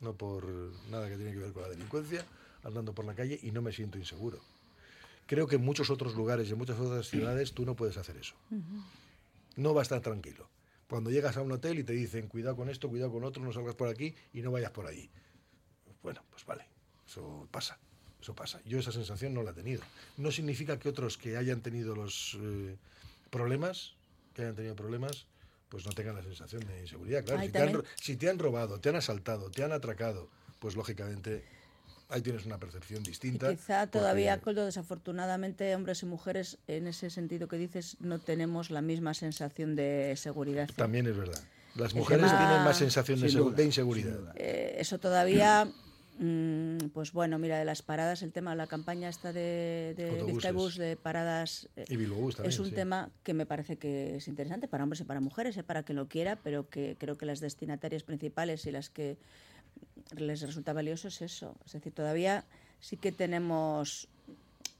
[0.00, 0.46] no por
[0.90, 2.24] nada que tiene que ver con la delincuencia,
[2.64, 4.40] andando por la calle y no me siento inseguro.
[5.26, 8.16] Creo que en muchos otros lugares y en muchas otras ciudades tú no puedes hacer
[8.16, 8.34] eso.
[9.56, 10.48] No va a estar tranquilo.
[10.88, 13.52] Cuando llegas a un hotel y te dicen, cuidado con esto, cuidado con otro, no
[13.52, 15.10] salgas por aquí y no vayas por allí.
[16.02, 16.66] Bueno, pues vale,
[17.06, 17.78] eso pasa,
[18.20, 18.60] eso pasa.
[18.66, 19.82] Yo esa sensación no la he tenido.
[20.18, 22.76] No significa que otros que hayan tenido los eh,
[23.30, 23.94] problemas,
[24.34, 25.26] que hayan tenido problemas,
[25.70, 27.24] pues no tengan la sensación de inseguridad.
[27.24, 30.28] Claro, Ay, si, te han, si te han robado, te han asaltado, te han atracado,
[30.58, 31.42] pues lógicamente
[32.12, 33.50] ahí tienes una percepción Y distinta.
[33.50, 38.70] quizá porque- todavía, Coldo, desafortunadamente, hombres y mujeres, en ese sentido que dices, no tenemos
[38.70, 40.68] la misma sensación de seguridad.
[40.76, 41.42] También es verdad.
[41.74, 44.18] Las mujeres tema- tienen más sensación de, duda, de inseguridad.
[44.36, 45.66] Eh, eso todavía,
[46.18, 50.10] mm, pues bueno, mira, de las paradas, el tema, la campaña esta de, de
[50.76, 52.72] de paradas eh, Y también, es un sí.
[52.72, 55.96] tema que me parece que es interesante para hombres y para mujeres, eh, para quien
[55.96, 59.16] lo quiera, pero que creo que las destinatarias principales y las que
[60.16, 61.56] les resulta valioso es eso.
[61.66, 62.44] Es decir, todavía
[62.80, 64.08] sí que tenemos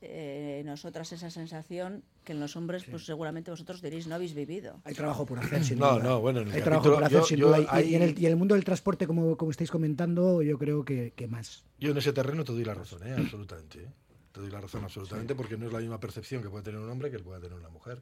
[0.00, 4.80] eh, nosotras esa sensación que en los hombres, pues seguramente vosotros diréis, no habéis vivido.
[4.84, 6.02] Hay trabajo por hacer, sin No, duda.
[6.04, 7.80] no, bueno, en el Hay trabajo capítulo- por hacer, yo- sin yo duda.
[7.82, 10.84] Y- en el, y en el mundo del transporte, como, como estáis comentando, yo creo
[10.84, 11.64] que, que más.
[11.78, 13.14] Yo en ese terreno te doy la razón, ¿eh?
[13.16, 13.82] absolutamente.
[13.82, 13.88] ¿eh?
[14.32, 16.88] Te doy la razón absolutamente porque no es la misma percepción que puede tener un
[16.88, 18.00] hombre que el puede tener una mujer,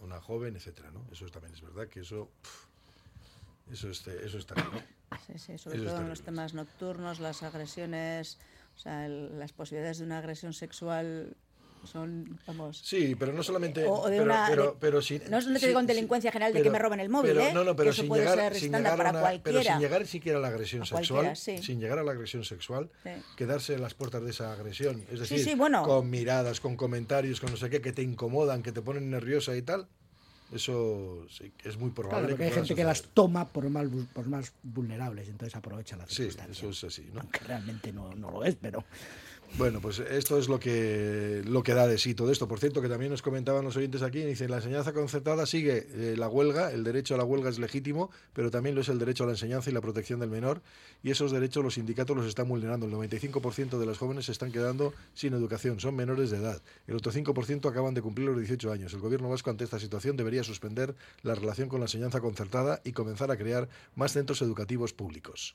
[0.00, 1.06] una joven, etcétera, ¿no?
[1.12, 2.30] Eso también es verdad que eso,
[3.72, 4.84] eso es, eso es terrible.
[5.26, 8.38] Sí, sí, sobre Eso todo en los temas nocturnos, las agresiones,
[8.76, 11.36] o sea, el- las posibilidades de una agresión sexual
[11.84, 12.80] son, vamos...
[12.84, 13.84] Sí, pero no solamente.
[13.86, 16.30] O- o de pero, una- pero, pero si- no es donde te digo en delincuencia
[16.30, 17.52] general de que me roben el móvil, pero- ¿eh?
[17.52, 19.62] No, no, pero sin puede llegar, sin llegar a para una- pero cualquiera.
[19.72, 21.58] sin llegar siquiera a la agresión A sexual, cualquiera, sí.
[21.58, 23.10] sin llegar a la agresión sexual, Sí.
[23.36, 25.82] quedarse en las puertas de esa agresión, es decir, sí, bueno.
[25.82, 29.56] con miradas, con comentarios, con no sé qué, que te incomodan, que te ponen nerviosa
[29.56, 29.88] y tal,
[30.52, 32.18] eso sí, es muy probable.
[32.26, 35.96] Claro, porque hay gente que las toma por más, bu- por más vulnerables, entonces aprovecha
[35.96, 36.68] la Sí, circunstancia.
[36.68, 37.20] eso es así, ¿no?
[37.20, 38.84] Aunque realmente no, no lo es, pero...
[39.58, 42.48] Bueno, pues esto es lo que, lo que da de sí todo esto.
[42.48, 46.14] Por cierto, que también nos comentaban los oyentes aquí, dicen, la enseñanza concertada sigue eh,
[46.16, 49.24] la huelga, el derecho a la huelga es legítimo, pero también lo es el derecho
[49.24, 50.62] a la enseñanza y la protección del menor,
[51.02, 52.86] y esos derechos los sindicatos los están vulnerando.
[52.86, 56.62] El 95% de los jóvenes se están quedando sin educación, son menores de edad.
[56.86, 58.94] El otro 5% acaban de cumplir los 18 años.
[58.94, 62.92] El gobierno vasco ante esta situación debería suspender la relación con la enseñanza concertada y
[62.92, 65.54] comenzar a crear más centros educativos públicos.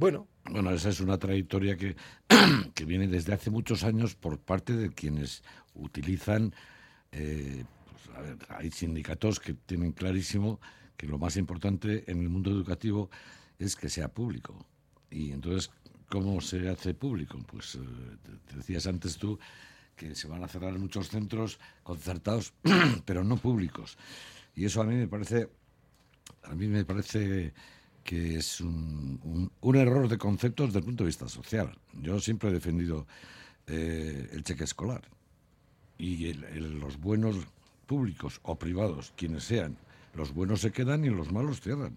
[0.00, 1.94] Bueno, Bueno, esa es una trayectoria que,
[2.74, 5.42] que viene desde hace muchos años por parte de quienes
[5.74, 6.54] utilizan
[7.12, 7.66] eh,
[8.16, 10.58] a ver, hay sindicatos que tienen clarísimo
[10.96, 13.10] que lo más importante en el mundo educativo
[13.58, 14.64] es que sea público.
[15.10, 15.70] Y entonces,
[16.08, 17.38] ¿cómo se hace público?
[17.46, 17.80] Pues eh,
[18.46, 19.38] te decías antes tú
[19.96, 22.54] que se van a cerrar muchos centros concertados,
[23.04, 23.98] pero no públicos.
[24.54, 25.50] Y eso a mí me parece,
[26.44, 27.52] a mí me parece
[28.04, 31.76] que es un, un- error de conceptos desde el punto de vista social.
[32.00, 33.06] Yo siempre he defendido
[33.66, 35.02] eh, el cheque escolar
[35.98, 37.36] y el- los buenos
[37.86, 39.76] públicos o privados, quienes sean,
[40.14, 41.96] los buenos se quedan y los malos cierran.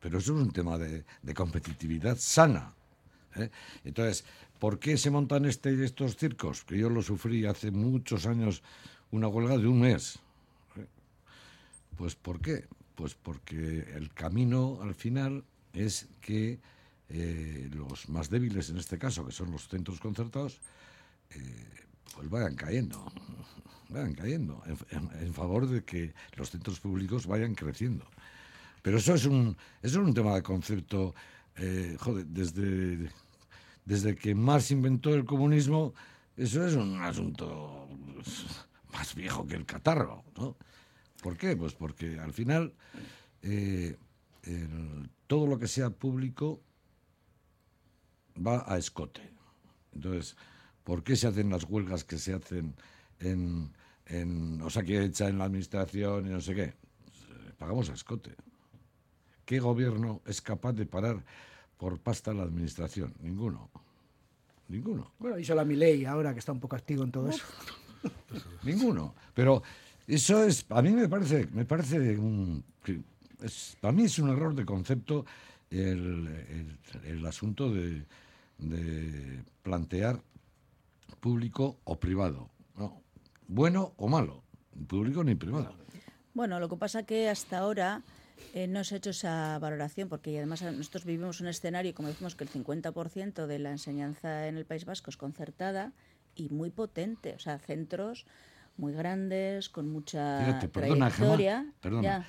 [0.00, 2.72] Pero eso es un tema de, de competitividad sana.
[3.36, 3.50] ¿eh?
[3.84, 4.24] Entonces,
[4.58, 6.64] ¿por qué se montan este, estos circos?
[6.64, 8.62] Que yo lo sufrí hace muchos años,
[9.10, 10.20] una huelga de un mes.
[10.76, 10.86] ¿eh?
[11.96, 12.64] Pues ¿por qué?
[12.98, 16.58] Pues porque el camino al final es que
[17.08, 20.58] eh, los más débiles, en este caso, que son los centros concertados,
[21.30, 23.06] eh, pues vayan cayendo,
[23.90, 28.04] vayan cayendo, en, favor de que los centros públicos vayan creciendo.
[28.82, 31.14] Pero eso es un, eso es un tema de concepto,
[31.54, 33.12] eh, joder, desde,
[33.84, 35.94] desde que Marx inventó el comunismo,
[36.36, 37.86] eso es un asunto
[38.92, 40.56] más viejo que el catarro, ¿no?
[41.22, 41.56] ¿Por qué?
[41.56, 42.72] Pues porque al final
[43.42, 43.96] eh,
[44.44, 46.60] el- todo lo que sea público
[48.36, 49.20] va a escote.
[49.94, 50.36] Entonces,
[50.84, 52.74] ¿por qué se hacen las huelgas que se hacen
[53.20, 53.72] en,
[54.06, 56.62] en o sea, que hecha en la administración y no sé qué?
[56.64, 56.74] Eh,
[57.58, 58.34] Pagamos a escote.
[59.44, 61.24] ¿Qué gobierno es capaz de parar
[61.76, 63.14] por pasta la administración?
[63.20, 63.70] Ninguno.
[64.68, 65.12] Ninguno.
[65.18, 67.44] Bueno, hizo la Milei ahora que está un poco activo en todo eso.
[68.62, 69.14] Ninguno.
[69.34, 69.62] Pero
[70.08, 72.64] eso es, a mí me parece, me parece un,
[73.42, 75.24] es, para mí es un error de concepto
[75.70, 76.28] el,
[77.04, 78.04] el- asunto de,
[78.58, 80.20] de plantear
[81.20, 82.48] público o privado.
[82.76, 83.02] No,
[83.48, 84.42] bueno o malo,
[84.86, 85.74] público ni privado.
[86.34, 88.02] Bueno, lo que pasa que hasta ahora
[88.54, 92.34] eh, no se ha hecho esa valoración, porque además nosotros vivimos un escenario, como decimos,
[92.36, 95.92] que el 50% de la enseñanza en el País Vasco es concertada
[96.36, 98.26] y muy potente, o sea, centros
[98.78, 101.66] muy grandes, con mucha Fíjate, perdona, Gemma, trayectoria.
[101.80, 102.02] perdona.
[102.02, 102.26] Ya.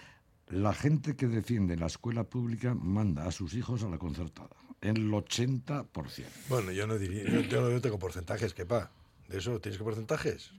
[0.47, 4.49] La gente que defiende la escuela pública manda a sus hijos a la concertada,
[4.81, 6.25] el 80%.
[6.49, 8.89] Bueno, yo no diría, yo, yo no tengo porcentajes, que pa.
[9.27, 10.51] ¿De eso tienes que porcentajes?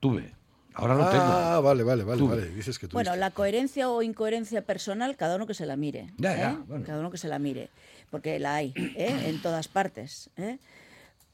[0.00, 0.32] Tuve.
[0.72, 1.62] Ahora lo ah, tengo.
[1.62, 2.28] vale, vale, vale, Tú.
[2.28, 2.50] vale.
[2.50, 2.94] Dices que tú.
[2.94, 6.12] Bueno, la coherencia o incoherencia personal, cada uno que se la mire.
[6.18, 6.38] Ya, ¿eh?
[6.38, 6.84] ya, bueno.
[6.84, 7.70] Cada uno que se la mire,
[8.10, 9.24] porque la hay ¿eh?
[9.26, 10.30] en todas partes.
[10.36, 10.58] ¿eh?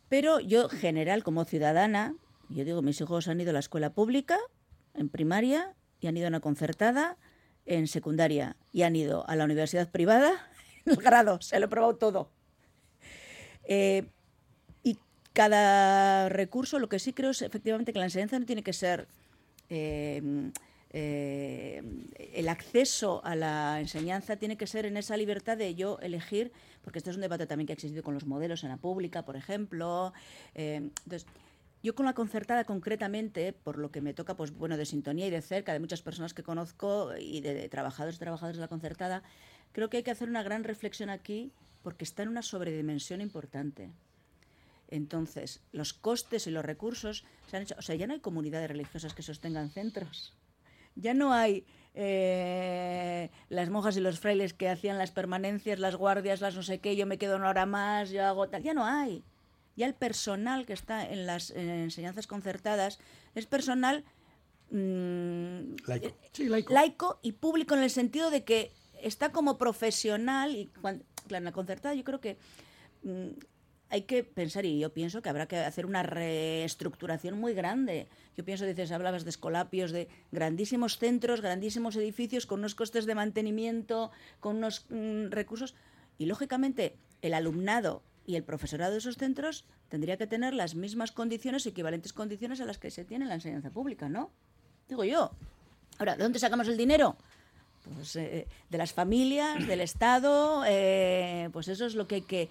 [0.09, 2.15] Pero yo, general, como ciudadana,
[2.55, 4.39] yo digo, mis hijos han ido a la escuela pública,
[4.95, 7.17] en primaria, y han ido a una concertada,
[7.65, 10.33] en secundaria, y han ido a la universidad privada,
[10.87, 12.31] en el grado, se lo he probado todo.
[13.65, 14.05] Eh,
[14.83, 14.99] y
[15.33, 19.07] cada recurso, lo que sí creo es efectivamente que la enseñanza no tiene que ser
[19.71, 20.51] eh,
[20.95, 21.83] eh,
[22.35, 26.99] el acceso a la enseñanza tiene que ser en esa libertad de yo elegir, porque
[26.99, 29.37] este es un debate también que ha existido con los modelos en la pública, por
[29.37, 30.13] ejemplo.
[30.55, 31.27] eh, entonces,
[31.83, 35.31] yo con la concertada concretamente, por lo que me toca, pues bueno, de sintonía y
[35.31, 39.23] de cerca, de muchas personas que conozco y de, trabajadores y trabajadoras de la concertada,
[39.73, 43.91] creo que hay que hacer una gran reflexión aquí porque está en una sobredimensión importante.
[44.89, 48.69] Entonces, los costes y los recursos se han hecho, o sea, ya no hay comunidades
[48.69, 50.37] religiosas que sostengan centros.
[50.95, 51.65] Ya no hay
[51.95, 56.79] eh, las monjas y los frailes que hacían las permanencias, las guardias, las no sé
[56.79, 58.63] qué, yo me quedo una hora más, yo hago tal.
[58.63, 59.25] Ya no hay.
[59.77, 62.99] Ya el personal que está en las en enseñanzas concertadas
[63.35, 64.05] es personal
[64.71, 66.07] mm, Laico.
[66.09, 66.73] eh, Sí, laico.
[66.73, 71.45] laico y público en el sentido de que está como profesional y cuan- claro, en
[71.45, 72.37] la concertada yo creo que
[73.03, 73.29] mm,
[73.91, 78.09] hay que pensar y yo pienso que habrá que hacer una reestructuración muy grande.
[78.37, 83.15] Yo pienso, dices, hablabas de escolapios, de grandísimos centros, grandísimos edificios con unos costes de
[83.15, 85.75] mantenimiento, con unos mm, recursos
[86.17, 91.13] y lógicamente el alumnado y el profesorado de esos centros tendría que tener las mismas
[91.13, 94.31] condiciones, equivalentes condiciones a las que se tiene en la enseñanza pública, ¿no?
[94.89, 95.31] Digo yo.
[95.99, 97.17] Ahora, ¿de dónde sacamos el dinero?
[97.95, 102.49] Pues eh, de las familias, del Estado, eh, pues eso es lo que hay que...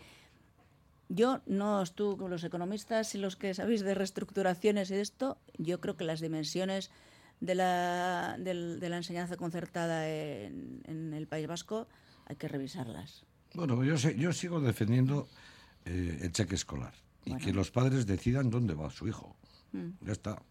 [1.09, 1.83] Yo no
[2.17, 6.05] con los economistas y los que sabéis de reestructuraciones y de esto, yo creo que
[6.05, 6.89] las dimensiones
[7.41, 11.87] de la, del- de la enseñanza concertada en, en el País Vasco
[12.27, 13.25] hay que revisarlas.
[13.55, 15.27] Bueno, yo, yo sigo defendiendo
[15.85, 16.93] eh, el cheque escolar
[17.25, 19.35] y que los padres decidan dónde va su hijo.
[19.71, 19.89] Mm.
[20.05, 20.41] Ya está.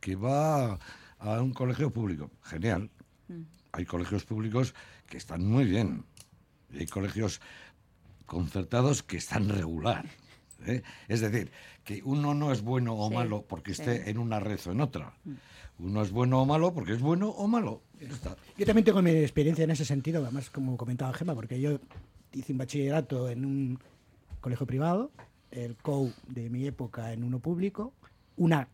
[0.00, 0.78] Que va
[1.18, 2.30] a un colegio público.
[2.42, 2.90] Genial.
[3.28, 3.42] Mm.
[3.72, 4.74] Hay colegios públicos
[5.06, 6.04] que están muy bien.
[6.72, 7.40] Y hay colegios
[8.26, 10.06] concertados que están regular.
[10.66, 10.82] ¿eh?
[11.08, 11.50] Es decir,
[11.84, 13.82] que uno no es bueno o Sí, malo porque sí.
[13.82, 15.14] esté en una red o en otra.
[15.78, 17.82] Uno es bueno o malo porque es bueno o malo.
[18.00, 18.36] Está.
[18.56, 21.78] Yo también tengo mi experiencia en ese sentido, además, como comentaba Gema, porque yo
[22.32, 23.78] hice un bachillerato en un
[24.46, 25.10] colegio privado,
[25.50, 27.92] el COU de mi época en uno público,
[28.36, 28.68] una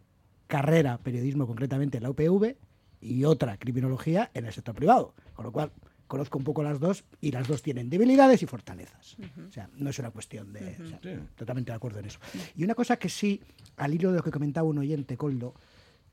[0.47, 2.57] carrera, periodismo concretamente en la UPV,
[3.01, 5.15] y otra, criminología, en el sector privado.
[5.33, 5.73] Con lo cual,
[6.09, 9.17] conozco un poco las dos y las dos tienen debilidades y fortalezas.
[9.49, 10.77] O sea, no es una cuestión de...
[10.79, 11.01] o sea,
[11.37, 12.19] Totalmente de acuerdo en eso.
[12.55, 13.41] Y una cosa que sí,
[13.79, 15.55] al hilo de lo que comentaba un oyente, Coldo,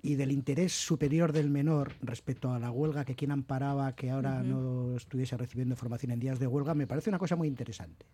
[0.01, 4.43] y del interés superior del menor respecto a la huelga que quien amparaba que ahora
[4.43, 8.05] no estuviese recibiendo formación en días de huelga, me parece una cosa muy interesante,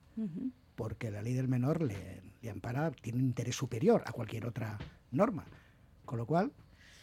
[0.76, 4.78] porque la ley del menor le, le ampara, tiene un interés superior a cualquier otra
[5.12, 5.46] norma.
[6.06, 6.52] Con lo cual,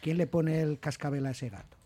[0.01, 1.77] ¿quién le pone el cascabel a ese gato?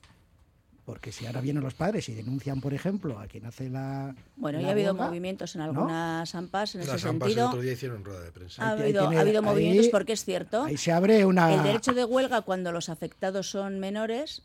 [0.87, 4.15] Porque si ahora vienen los padres y denuncian, por ejemplo, a quien hace la.
[4.37, 5.65] Bueno, la ya ha habido movimientos en ¿no?
[5.65, 7.47] algunas AMPAs en Las ese AMPAs el sentido.
[7.49, 8.63] otro día hicieron rueda de prensa.
[8.65, 10.63] Ha habido, tiene- ha habido ahí- movimientos porque es cierto.
[10.63, 11.53] Ahí se abre una.
[11.53, 14.43] El derecho de huelga cuando los afectados son menores.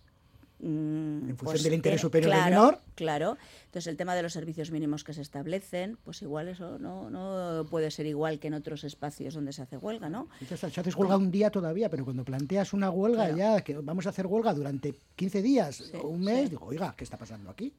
[0.63, 2.81] Mm, En función pues del interés superior del claro, menor.
[2.95, 3.37] Claro.
[3.67, 7.67] Entonces, el tema de los servicios mínimos que se establecen, pues igual eso no, no
[7.71, 10.29] puede ser igual que en otros espacios donde se hace huelga, ¿no?
[10.41, 13.37] Dices, Si haces huelga un día todavía, pero cuando planteas una huelga Claro.
[13.37, 16.49] ya, que vamos a hacer huelga durante 15 días Sí, o un mes, sí.
[16.51, 17.73] digo, oiga, ¿qué está pasando aquí?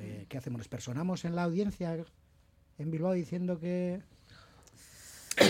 [0.00, 0.58] Eh, ¿Qué hacemos?
[0.58, 2.04] ¿Nos personamos en la audiencia
[2.78, 4.00] en Bilbao diciendo que...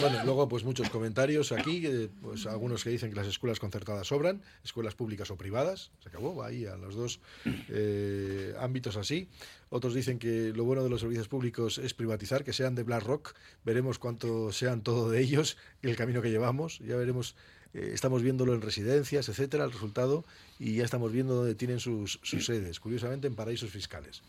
[0.02, 4.08] Bueno, luego pues muchos comentarios aquí, eh, pues algunos que dicen que las escuelas concertadas
[4.08, 7.20] sobran, escuelas públicas o privadas, se acabó, ahí a los dos
[7.68, 9.28] eh, ámbitos así.
[9.70, 13.34] Otros dicen que lo bueno de los servicios públicos es privatizar, que sean de BlackRock,
[13.64, 17.36] veremos cuánto sean todo de ellos, el camino que llevamos, ya veremos,
[17.72, 20.24] eh, estamos viéndolo en residencias, etcétera, el resultado,
[20.58, 24.22] y ya estamos viendo dónde tienen sus, sus sedes, curiosamente en paraísos fiscales.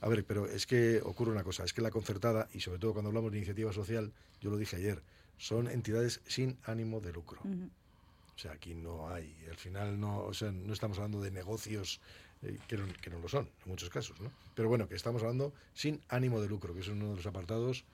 [0.00, 2.92] A ver, pero es que ocurre una cosa, es que la concertada, y sobre todo
[2.92, 5.02] cuando hablamos de iniciativa social, yo lo dije ayer,
[5.36, 7.40] son entidades sin ánimo de lucro.
[7.42, 12.00] O sea, aquí no hay, al final no, o sea, no estamos hablando de negocios
[12.42, 14.32] eh, que, no, que no lo son, en muchos casos, ¿no?
[14.54, 17.84] Pero bueno, que estamos hablando sin ánimo de lucro, que es uno de los apartados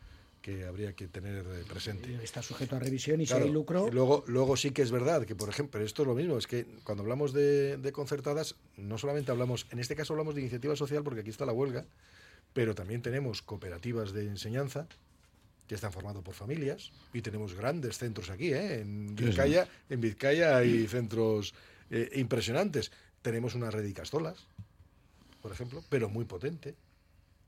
[0.43, 2.19] que habría que tener eh, presente.
[2.23, 3.89] Está sujeto a revisión y Claro, si hay lucro...
[3.89, 6.47] y luego, luego sí que es verdad que, por ejemplo, esto es lo mismo, es
[6.47, 10.77] que cuando hablamos de, de concertadas, no solamente hablamos, en este caso hablamos de iniciativa
[10.77, 11.85] social porque aquí está la huelga,
[12.53, 14.87] pero también tenemos cooperativas de enseñanza
[15.67, 18.81] que están formados por familias y tenemos grandes centros aquí, ¿eh?
[18.81, 19.25] En Sí, sí.
[19.25, 21.55] Vizcaya, en Vizcaya hay centros
[21.91, 22.93] eh, impresionantes.
[23.23, 24.47] Tenemos una red de Castolas,
[25.43, 26.77] por ejemplo, pero muy potente.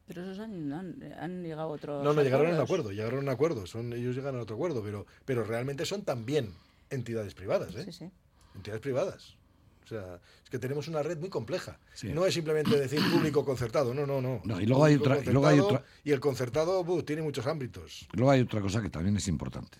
[0.08, 2.02] Pero esos han, han, han llegado a otros.
[2.02, 4.56] No, no, llegaron a un acuerdo, llegaron a un acuerdo, son, ellos llegan a otro
[4.56, 6.52] acuerdo, pero, pero realmente son también
[6.90, 7.84] entidades privadas, ¿eh?
[7.84, 8.10] Sí, sí.
[8.54, 9.36] Entidades privadas.
[9.84, 11.78] O sea, es que tenemos una red muy compleja.
[11.94, 12.08] Sí.
[12.12, 14.40] No es simplemente decir público concertado, no, no, no.
[14.44, 17.46] No, y luego hay otra- y luego hay otra- Y el concertado buh, tiene muchos
[17.46, 18.06] ámbitos.
[18.12, 19.78] Luego hay otra cosa que también es importante.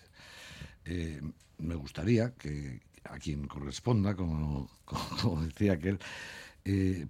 [0.85, 1.21] Eh,
[1.59, 5.99] me gustaría que a quien corresponda, como, como decía aquel,
[6.65, 7.05] eh,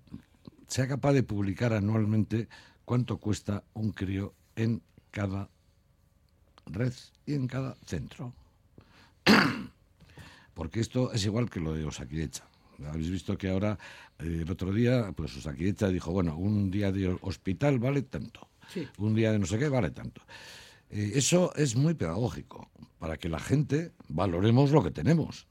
[0.68, 2.48] sea capaz de publicar anualmente
[2.90, 5.48] cuánto cuesta un crío en cada
[6.66, 6.92] red
[7.28, 8.34] y en cada centro.
[10.56, 12.46] Porque esto es igual que lo de Osakidecha.
[12.88, 13.78] Habéis visto que ahora,
[14.18, 18.88] eh, el otro día, pues Osakidecha dijo, bueno, un día de hospital vale tanto, Sí.
[18.98, 20.24] un día de no sé qué vale tanto.
[20.90, 25.46] Eh, eso es muy pedagógico, para que la gente valoremos lo que tenemos.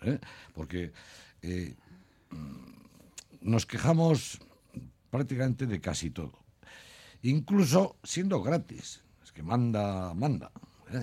[0.00, 0.18] ¿eh?
[0.54, 0.92] Porque
[1.42, 2.30] mm,
[3.42, 4.40] nos quejamos
[5.10, 6.38] prácticamente de casi todo,
[7.22, 9.02] incluso siendo gratis.
[9.22, 10.50] Es que manda, manda.
[10.92, 11.02] ¿eh?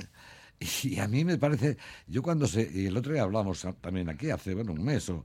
[0.83, 4.31] Y a mí me parece, yo cuando se, y el otro día hablamos también aquí,
[4.31, 5.23] hace bueno, un mes, o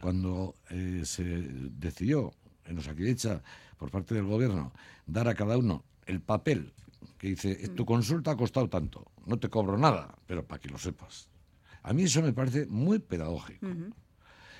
[0.00, 2.32] cuando eh, se decidió
[2.66, 3.42] en Osakidecha,
[3.78, 4.72] por parte del gobierno,
[5.06, 6.72] dar a cada uno el papel
[7.18, 10.78] que dice, tu consulta ha costado tanto, no te cobro nada, pero para que lo
[10.78, 11.28] sepas.
[11.82, 13.66] A mí eso me parece muy pedagógico.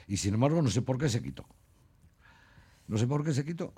[0.06, 1.46] Y sin embargo, no sé por qué se quitó.
[2.88, 3.72] No sé por qué se quitó.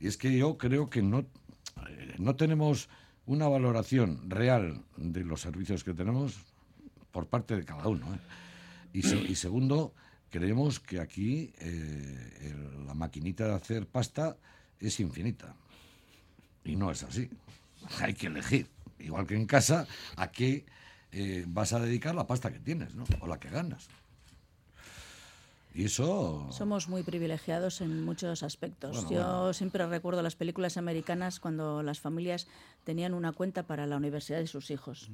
[0.00, 1.20] Y es que yo creo que no,
[1.88, 2.88] eh, no tenemos
[3.26, 6.36] una valoración real de los servicios que tenemos
[7.10, 8.12] por parte de cada uno.
[8.14, 8.18] ¿eh?
[8.92, 9.94] Y, se- y segundo,
[10.30, 12.54] creemos que aquí eh,
[12.86, 14.36] la maquinita de hacer pasta
[14.78, 15.54] es infinita.
[16.64, 17.28] Y no es así.
[18.00, 18.68] Hay que elegir.
[18.98, 19.86] Igual que en casa,
[20.16, 20.64] a qué
[21.12, 23.04] eh, vas a dedicar la pasta que tienes, ¿no?
[23.20, 23.88] O la que ganas.
[25.74, 26.46] Y eso...
[26.52, 28.92] Somos muy privilegiados en muchos aspectos.
[28.94, 29.52] Bueno, Yo bueno.
[29.52, 32.46] siempre recuerdo las películas americanas cuando las familias
[32.84, 35.10] tenían una cuenta para la universidad de sus hijos.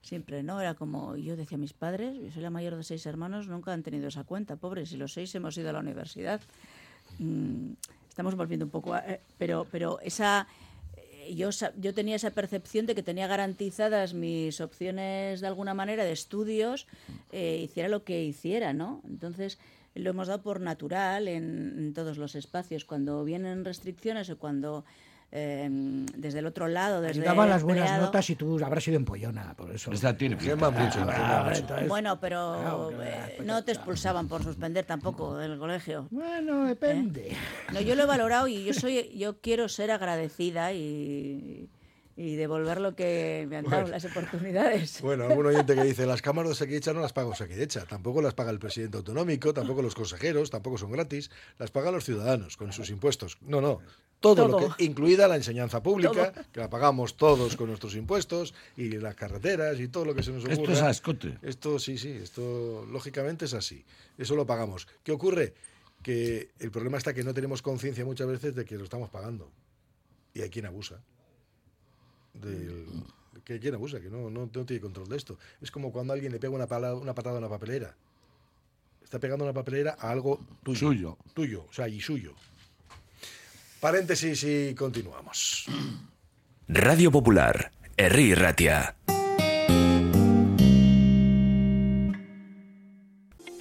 [0.00, 0.60] Siempre, ¿no?
[0.60, 3.82] Era como, yo decía, mis padres, yo soy la mayor de seis hermanos, nunca han
[3.82, 6.40] tenido esa cuenta, pobres, y los seis hemos ido a la universidad.
[7.18, 7.72] Mm,
[8.08, 9.00] estamos volviendo un poco a...
[9.00, 10.46] eh, pero, pero esa...
[11.34, 16.04] yo, sa- yo tenía esa percepción de que tenía garantizadas mis opciones de alguna manera
[16.04, 16.86] de estudios,
[17.32, 19.02] eh, hiciera lo que hiciera, ¿no?
[19.04, 19.58] Entonces
[19.94, 22.84] lo hemos dado por natural en, en todos los espacios.
[22.84, 24.84] Cuando vienen restricciones o cuando
[25.32, 25.68] eh,
[26.16, 29.70] desde el otro lado, desde el las buenas notas y tú habrás sido empollona, por
[29.70, 29.92] eso.
[29.92, 30.84] Esta tiene Quema pinta.
[30.84, 36.08] mucho, Ah, entonces- Bueno, pero eh, no te expulsaban por suspender tampoco del colegio.
[36.10, 37.36] Bueno, depende.
[37.72, 41.68] No, yo lo he valorado y yo soy, yo quiero ser agradecida y,
[42.20, 43.88] y devolver lo que me han dado, Bueno.
[43.96, 45.00] las oportunidades.
[45.00, 48.34] Bueno, algún oyente que dice, las cámaras de Osakidecha no las paga Osakidecha, tampoco las
[48.34, 52.74] paga el presidente autonómico, tampoco los consejeros, tampoco son gratis, las pagan los ciudadanos con
[52.74, 53.38] sus impuestos.
[53.40, 53.80] No, no,
[54.20, 56.44] todo, lo que, incluida la enseñanza pública, Todo.
[56.52, 60.30] que la pagamos todos con nuestros impuestos, y las carreteras y todo lo que se
[60.30, 60.60] nos ocurra.
[60.60, 61.38] Esto es a escote.
[61.40, 63.82] Esto sí, sí, esto lógicamente es así.
[64.18, 64.86] Eso lo pagamos.
[65.04, 65.54] ¿Qué ocurre?
[66.02, 69.50] Que el problema está que no tenemos conciencia muchas veces de que lo estamos pagando.
[70.34, 71.02] Y hay quien abusa.
[72.34, 72.86] Del,
[73.44, 75.38] que quien abusa, que no, no, no tiene control de esto.
[75.60, 77.94] Es como cuando alguien le pega una, pala- una patada a una papelera.
[79.02, 80.78] Está pegando una papelera a algo tuyo.
[80.78, 81.18] Suyo.
[81.34, 82.34] Tuyo, o sea, y suyo.
[83.80, 85.66] Paréntesis y continuamos.
[86.68, 88.94] Radio Popular, Herri Ratia.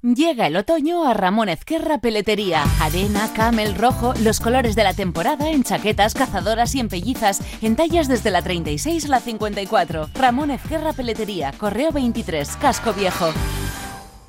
[0.00, 2.62] Llega el otoño a Ramón Ezquerra Peletería.
[2.80, 7.74] Arena, camel, rojo, los colores de la temporada en chaquetas, cazadoras y en pellizas, en
[7.74, 10.10] tallas desde la 36 a la 54.
[10.14, 13.32] Ramón Ezquerra Peletería, Correo 23, Casco Viejo.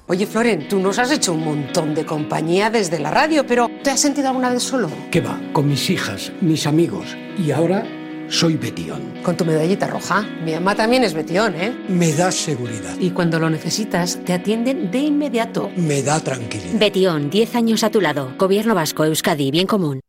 [0.07, 3.91] Oye, Floren, tú nos has hecho un montón de compañía desde la radio, pero ¿te
[3.91, 4.89] has sentido alguna vez solo?
[5.11, 5.39] ¿Qué va?
[5.53, 7.15] Con mis hijas, mis amigos.
[7.37, 7.85] Y ahora
[8.29, 9.01] soy Betión.
[9.23, 10.25] Con tu medallita roja.
[10.43, 11.75] Mi mamá también es Betión, ¿eh?
[11.87, 12.95] Me da seguridad.
[12.99, 15.71] Y cuando lo necesitas, te atienden de inmediato.
[15.75, 16.79] Me da tranquilidad.
[16.79, 18.33] Betión, 10 años a tu lado.
[18.37, 19.99] Gobierno Vasco, Euskadi, bien común.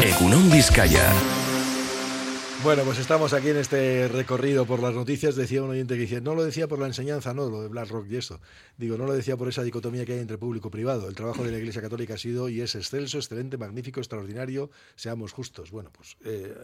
[0.00, 1.12] Egunon Vizcaya.
[2.64, 5.34] Bueno, pues estamos aquí en este recorrido por las noticias.
[5.34, 8.06] Decía un oyente que dice, no lo decía por la enseñanza, no, lo de BlackRock
[8.08, 8.40] y esto.
[8.76, 11.08] Digo, no lo decía por esa dicotomía que hay entre público y privado.
[11.08, 14.70] El trabajo de la Iglesia Católica ha sido y es excelso, excelente, magnífico, extraordinario.
[14.94, 15.72] Seamos justos.
[15.72, 16.54] Bueno, pues eh,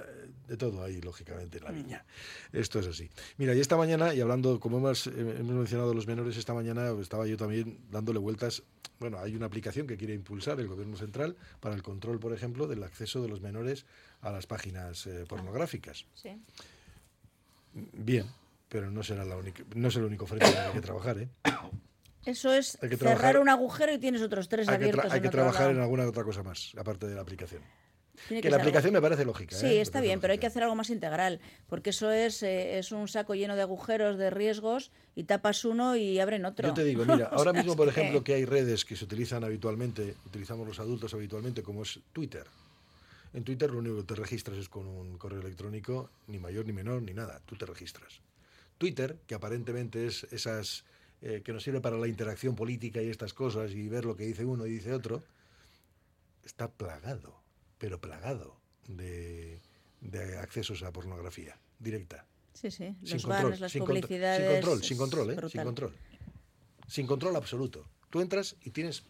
[0.47, 2.07] de todo hay, lógicamente, en la viña.
[2.53, 3.11] Esto es así.
[3.37, 6.93] Mira, y esta mañana, y hablando, como hemos, eh, hemos mencionado los menores, esta mañana
[7.01, 8.63] estaba yo también dándole vueltas.
[9.01, 12.69] Bueno, hay una aplicación que quiere impulsar el Gobierno Central para el control, por ejemplo,
[12.69, 13.85] del acceso de los menores
[14.23, 16.05] a las páginas eh, pornográficas.
[16.15, 16.31] Sí.
[17.93, 18.27] Bien,
[18.69, 21.29] pero no será la única, no es el único frente en el que trabajar, ¿eh?
[22.25, 25.13] Eso es Hay que cerrar trabajar- un agujero y tienes otros tres Hay que, abiertos
[25.13, 25.75] hay en que otro trabajar lado.
[25.77, 27.63] en alguna otra cosa más, aparte de la aplicación.
[28.27, 29.55] Tiene que que la algo- aplicación me parece lógica.
[29.55, 29.81] Sí, ¿eh?
[29.81, 33.07] está bien, pero hay que hacer algo más integral, porque eso es, eh, es un
[33.07, 36.67] saco lleno de agujeros, de riesgos, y tapas uno y abren otro.
[36.69, 39.45] Yo te digo, mira, ahora mismo, por que- ejemplo, que hay redes que se utilizan
[39.45, 42.45] habitualmente, utilizamos los adultos habitualmente, como es Twitter.
[43.33, 46.73] En Twitter lo único que te registras es con un correo electrónico, ni mayor ni
[46.73, 48.21] menor, ni nada, tú te registras.
[48.79, 50.85] Twitter, que aparentemente es esas
[51.21, 54.25] eh, que nos sirve para la interacción política y estas cosas y ver lo que
[54.25, 55.23] dice uno y dice otro,
[56.45, 57.41] está plagado,
[57.79, 58.57] pero plagado
[58.87, 59.61] de,
[60.01, 62.25] de accesos a pornografía directa.
[62.55, 64.41] Sí, sí, Sin los control, banners, las sin publicidades...
[64.41, 65.49] Sin control, sin control, ¿eh?
[65.49, 65.97] Sin control.
[66.89, 67.87] Sin control absoluto.
[68.11, 69.05] Tú entras y tienes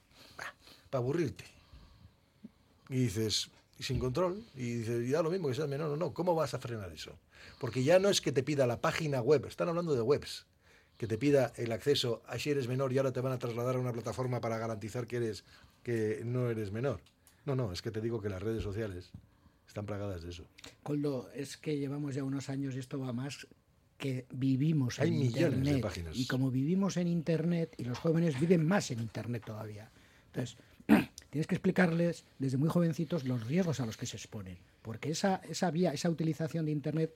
[0.90, 1.44] para aburrirte.
[2.88, 5.96] Y dices, y sin control, y dices, y da lo mismo que seas menor o
[5.96, 7.18] no, ¿cómo vas a frenar eso?
[7.60, 10.46] Porque ya no es que te pida la página web, están hablando de webs,
[10.96, 13.76] que te pida el acceso a si eres menor y ahora te van a trasladar
[13.76, 15.44] a una plataforma para garantizar que eres
[15.84, 17.00] que no eres menor.
[17.46, 19.12] No, no, es que te digo que las redes sociales
[19.66, 20.44] están plagadas de eso.
[20.82, 23.46] Coldo, es que llevamos ya unos años y esto va más
[23.96, 26.16] que vivimos Hay en millones de páginas.
[26.16, 29.90] Y como vivimos en Internet, y los jóvenes viven más en Internet todavía.
[30.26, 30.56] Entonces,
[31.38, 34.58] tienes que explicarles desde muy jovencitos los riesgos a los que se exponen.
[34.82, 37.14] Porque esa, esa vía, esa utilización de Internet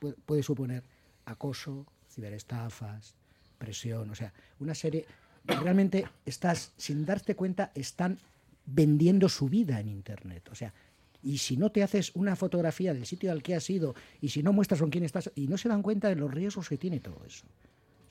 [0.00, 0.82] puede, puede suponer
[1.24, 3.14] acoso, ciberestafas,
[3.58, 5.06] presión, o sea, una serie...
[5.44, 8.18] Realmente estás, sin darte cuenta, están
[8.66, 10.48] vendiendo su vida en Internet.
[10.50, 10.74] O sea,
[11.22, 14.42] y si no te haces una fotografía del sitio al que has ido, y si
[14.42, 16.98] no muestras con quién estás, y no se dan cuenta de los riesgos que tiene
[16.98, 17.46] todo eso.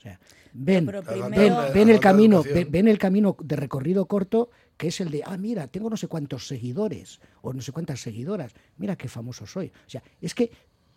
[0.00, 0.18] O sea,
[0.54, 4.88] ven, pero ven, primero- ven el camino, ven, ven el camino de recorrido corto, que
[4.88, 8.54] es el de, ah, mira, tengo no sé cuántos seguidores, o no sé cuántas seguidoras,
[8.78, 9.66] mira qué famoso soy.
[9.68, 10.50] O sea, es que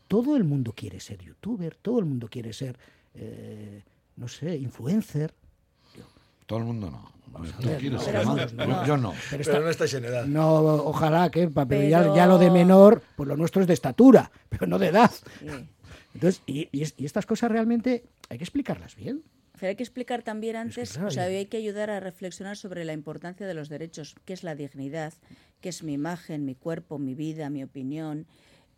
[0.08, 2.78] todo el mundo quiere ser youtuber, todo el mundo quiere ser,
[3.14, 3.84] eh,
[4.16, 5.34] no sé, influencer.
[6.46, 7.12] Todo el mundo no.
[7.60, 8.36] Tú ver, quieres no, ser pero más.
[8.36, 8.86] vamos, no, Yo- no.
[8.86, 9.14] Yo no.
[9.32, 10.26] Pero Pero no estáis en edad.
[10.26, 13.74] No, ojalá que, pero, ya, Pero- ya lo de menor, pues lo nuestro es de
[13.74, 15.12] estatura, pero no de edad.
[15.40, 15.48] Sí.
[16.14, 19.24] Entonces, y, y es- y estas cosas realmente hay que explicarlas bien.
[19.60, 22.86] Pero hay que explicar también antes, claro, o sea, hay que ayudar a reflexionar sobre
[22.86, 25.14] la importancia de los derechos, qué es la dignidad,
[25.62, 28.26] qué es mi imagen, mi cuerpo, mi vida, mi opinión,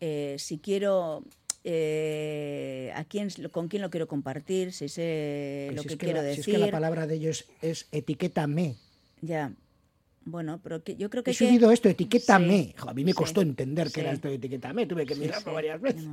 [0.00, 1.24] eh, si quiero,
[1.64, 5.98] eh, a quién, con quién lo quiero compartir, si sé Pero lo si que, es
[5.98, 6.54] que quiero la, si decir.
[6.54, 8.76] es que la palabra de ellos es etiquétame.
[9.22, 9.52] Ya.
[10.26, 12.74] Bueno, pero que, yo creo que He que- subido esto, etiquétame.
[12.76, 13.94] Sí, a mí me sí, costó entender sí.
[13.94, 16.04] que era esto de etiquétame, tuve que mirarlo varias veces.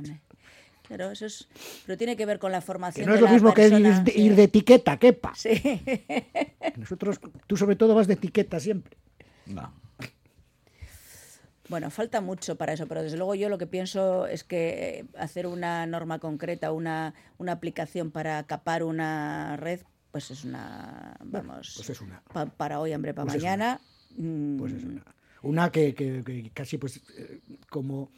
[0.86, 1.48] Claro, eso es.
[1.86, 3.06] Pero tiene que ver con la Que formación.
[3.06, 3.72] no de es lo mismo que ir
[4.04, 4.20] de, sí.
[4.20, 5.34] ir de etiqueta, quepa.
[5.34, 5.50] Sí.
[6.76, 8.96] Nosotros, tú sobre todo vas de etiqueta siempre.
[9.46, 9.72] No.
[11.70, 15.04] Bueno, falta mucho para eso, pero desde luego yo lo que pienso es que eh,
[15.18, 19.80] hacer una norma concreta, una, una aplicación para capar una red,
[20.12, 22.20] pues es una, vamos, pues es una.
[22.32, 23.80] pa- para hoy, hambre, para Pues es mañana.
[24.16, 25.04] mm, Pues es una.
[25.40, 28.10] Una que, que- que casi pues eh, como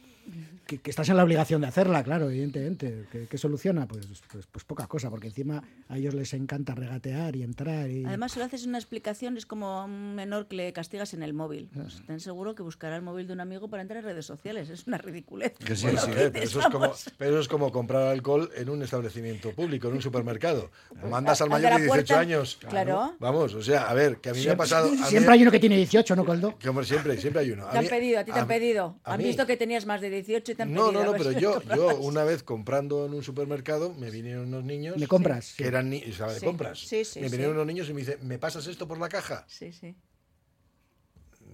[0.65, 3.05] que, que estás en la obligación de hacerla, claro, evidentemente.
[3.11, 3.87] ¿Qué, qué soluciona?
[3.87, 7.89] Pues, pues, pues poca cosa, porque encima a ellos les encanta regatear y entrar.
[7.89, 8.03] Y...
[8.05, 11.23] Además, si lo haces una explicación, es como a un menor que le castigas en
[11.23, 11.69] el móvil.
[11.73, 11.79] Ah.
[11.83, 14.69] Pues ten seguro que buscará el móvil de un amigo para entrar en redes sociales.
[14.69, 15.53] Es una ridiculez.
[15.53, 17.11] Que sí, Bueno, sí, ¿qué eh, pero, eso es como, Vamos.
[17.17, 20.69] pero eso es como comprar alcohol en un establecimiento público, en un supermercado.
[21.09, 22.59] Mandas al mayor de 18 puerta, años.
[22.69, 23.15] claro.
[23.19, 24.89] Vamos, o sea, a ver, que a mí me ha pasado.
[24.91, 26.57] mí- siempre hay uno que tiene 18, ¿no, Coldo?
[26.57, 27.65] que, hombre, siempre, siempre hay uno.
[27.67, 28.99] A Te han mí- pedido, a ti te a han pedido.
[29.05, 31.31] Han visto que tenías más de 18 y te han No, no, no, ver pero
[31.39, 34.97] yo, yo una vez comprando en un supermercado, me vinieron unos niños.
[34.97, 35.53] ¿Me compras?
[35.57, 36.79] Que eran ni- o sea, de Sí, compras.
[36.79, 37.31] sí, sí, me sí.
[37.31, 39.45] vinieron unos niños y me dicen, ¿me pasas esto por la caja?
[39.47, 39.95] Sí, sí.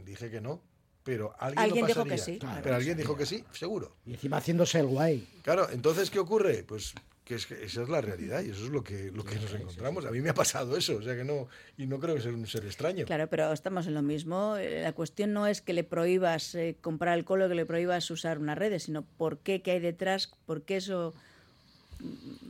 [0.05, 0.61] Dije que no.
[1.03, 2.39] Pero alguien, Alguien lo dijo que sí.
[2.39, 3.97] Claro, pero alguien dijo que sí, seguro.
[4.05, 5.27] Y encima haciéndose el guay.
[5.43, 6.63] Claro, entonces, ¿qué ocurre?
[6.63, 6.93] Pues
[7.25, 9.53] que, es que esa es la realidad y eso es lo que, lo que nos
[9.53, 10.05] encontramos.
[10.05, 11.47] A mí me ha pasado eso, o sea que no,
[11.77, 13.05] y no creo que sea un ser extraño.
[13.05, 14.57] Claro, pero estamos en lo mismo.
[14.57, 18.09] Eh, La cuestión no es que le prohíbas eh, comprar alcohol o que le prohíbas
[18.11, 21.13] usar una red, sino por qué, qué hay detrás, por qué eso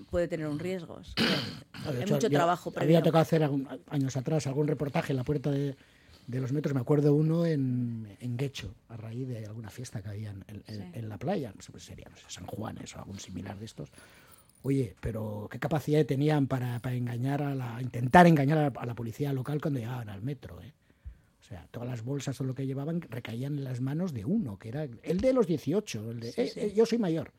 [0.09, 0.99] puede tener un riesgo.
[0.99, 1.23] Es que
[1.91, 3.03] De hay hecho, mucho yo- trabajo Había previo.
[3.03, 5.75] tocado hacer algún- años atrás algún reportaje en la puerta de,
[6.27, 6.73] de los metros.
[6.73, 10.63] Me acuerdo uno en, en Guecho, a raíz de alguna fiesta que había en, en-
[10.65, 10.83] Sí.
[10.93, 11.51] en la playa.
[11.55, 13.89] No sé, pues sería no sé, San Juanes o algún similar de estos.
[14.63, 18.85] Oye, pero qué capacidad tenían para, para engañar a la, intentar engañar a la, a
[18.85, 20.73] la policía local cuando llegaban al metro, ¿eh?
[21.41, 24.57] O sea, todas las bolsas o lo que llevaban recaían en las manos de uno,
[24.57, 26.59] que era el de los 18, el de Sí, "Eh, sí.
[26.61, 27.31] eh, yo soy mayor.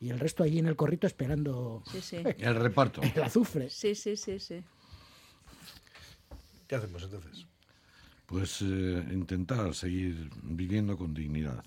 [0.00, 2.16] Y el resto allí en el corrito esperando Sí, sí.
[2.38, 3.00] El reparto.
[3.02, 3.70] el azufre.
[3.70, 4.62] Sí, sí, sí, sí.
[6.66, 7.46] ¿Qué hacemos entonces?
[8.30, 11.64] Pues eh, intentar seguir viviendo con dignidad.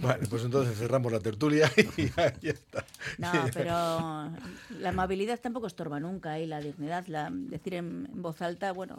[0.00, 2.86] Vale, pues entonces cerramos la tertulia y ya, ya está.
[3.18, 4.32] No, pero
[4.78, 8.96] la amabilidad tampoco estorba nunca y la dignidad, la, decir en, en voz alta, bueno,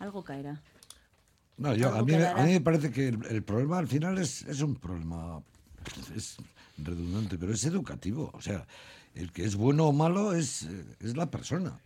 [0.00, 0.60] algo caerá.
[1.56, 4.42] No, yo, a, mí, a mí me parece que el, el problema al final es,
[4.42, 5.40] es un problema,
[6.16, 6.36] es
[6.78, 8.32] redundante, pero es educativo.
[8.34, 8.66] O sea,
[9.14, 11.78] el que es bueno o malo es, eh, es la persona.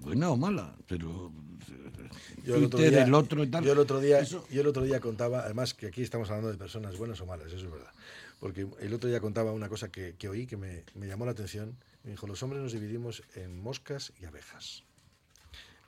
[0.00, 1.32] Buena o mala, pero
[1.68, 2.08] eh,
[2.44, 3.64] Yo el, otro día, el otro y tal.
[3.64, 6.50] yo el otro día, eso- yo el otro día contaba, además que aquí estamos hablando
[6.52, 7.92] de personas buenas o malas, eso es verdad.
[8.38, 11.32] Porque el otro día contaba una cosa que, que oí que me, me llamó la
[11.32, 11.76] atención.
[12.04, 14.84] Me dijo, los hombres nos dividimos en moscas y abejas.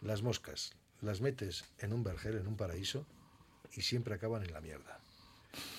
[0.00, 3.06] Las moscas las metes en un vergel, en un paraíso,
[3.76, 4.98] y siempre acaban en la mierda.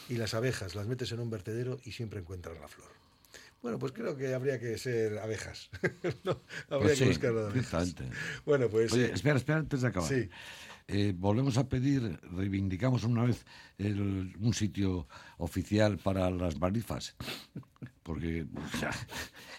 [0.08, 2.88] Y las abejas las metes en un vertedero y siempre encuentran la flor.
[3.62, 5.70] Bueno, pues creo que habría que ser abejas.
[6.24, 7.96] No, habría Pues que sí, buscar de abejas.
[8.46, 8.94] Bueno, pues...
[8.94, 10.08] Oye, eh, espera, espera, antes de acabar.
[10.10, 10.30] Sí.
[10.88, 13.46] Eh, volvemos a pedir, reivindicamos una vez
[13.78, 15.08] el- un sitio
[15.38, 17.16] oficial para las marifas.
[18.04, 18.92] Porque, o sea,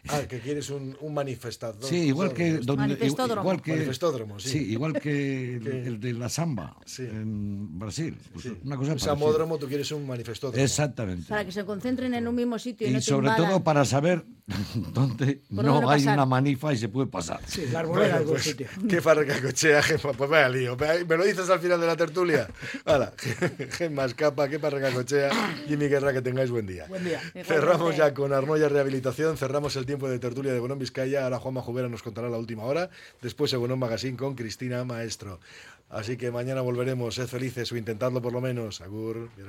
[0.08, 1.84] Ah, que quieres un, un manifestador.
[1.84, 3.42] sí, igual que, donde, Manifestódromo.
[3.42, 4.58] igual que Manifestódromo, sí.
[4.72, 7.02] igual que el, el de la samba Sí.
[7.02, 8.16] en Brasil.
[8.32, 8.58] Pues Sí.
[8.64, 10.62] Una cosa un samódromo, tú quieres un manifestódromo.
[10.64, 11.26] Exactamente.
[11.28, 13.50] Para que se concentren en un mismo sitio y, Y no te sobre invadan.
[13.50, 14.24] todo para saber
[14.94, 16.14] dónde no hay pasar.
[16.14, 17.40] una manifa y se puede pasar.
[17.46, 18.66] Sí, la arboleda Bueno, en algún pues, sitio.
[18.88, 20.12] qué parracacochea, Gemma.
[20.14, 20.76] Pues vaya lío.
[21.06, 22.48] ¿Me lo dices al final de la tertulia?
[22.86, 23.12] Hala,
[23.72, 25.30] Gemma escapa, qué parracacochea.
[25.68, 26.86] Jimmy Guerra, que tengáis buen día.
[26.88, 27.20] Buen día.
[27.44, 31.24] Cerramos ya con Arnoya Rehabilitación, cerramos el tiempo de tertulia de Bonón Vizcaya.
[31.24, 32.88] Ahora Juanma Jubera nos contará la última hora.
[33.20, 35.40] Después Bonón Magazine con Cristina Maestro.
[35.90, 37.16] Así que mañana volveremos.
[37.16, 38.80] Sed felices o intentadlo por lo menos.
[38.80, 39.30] Agur.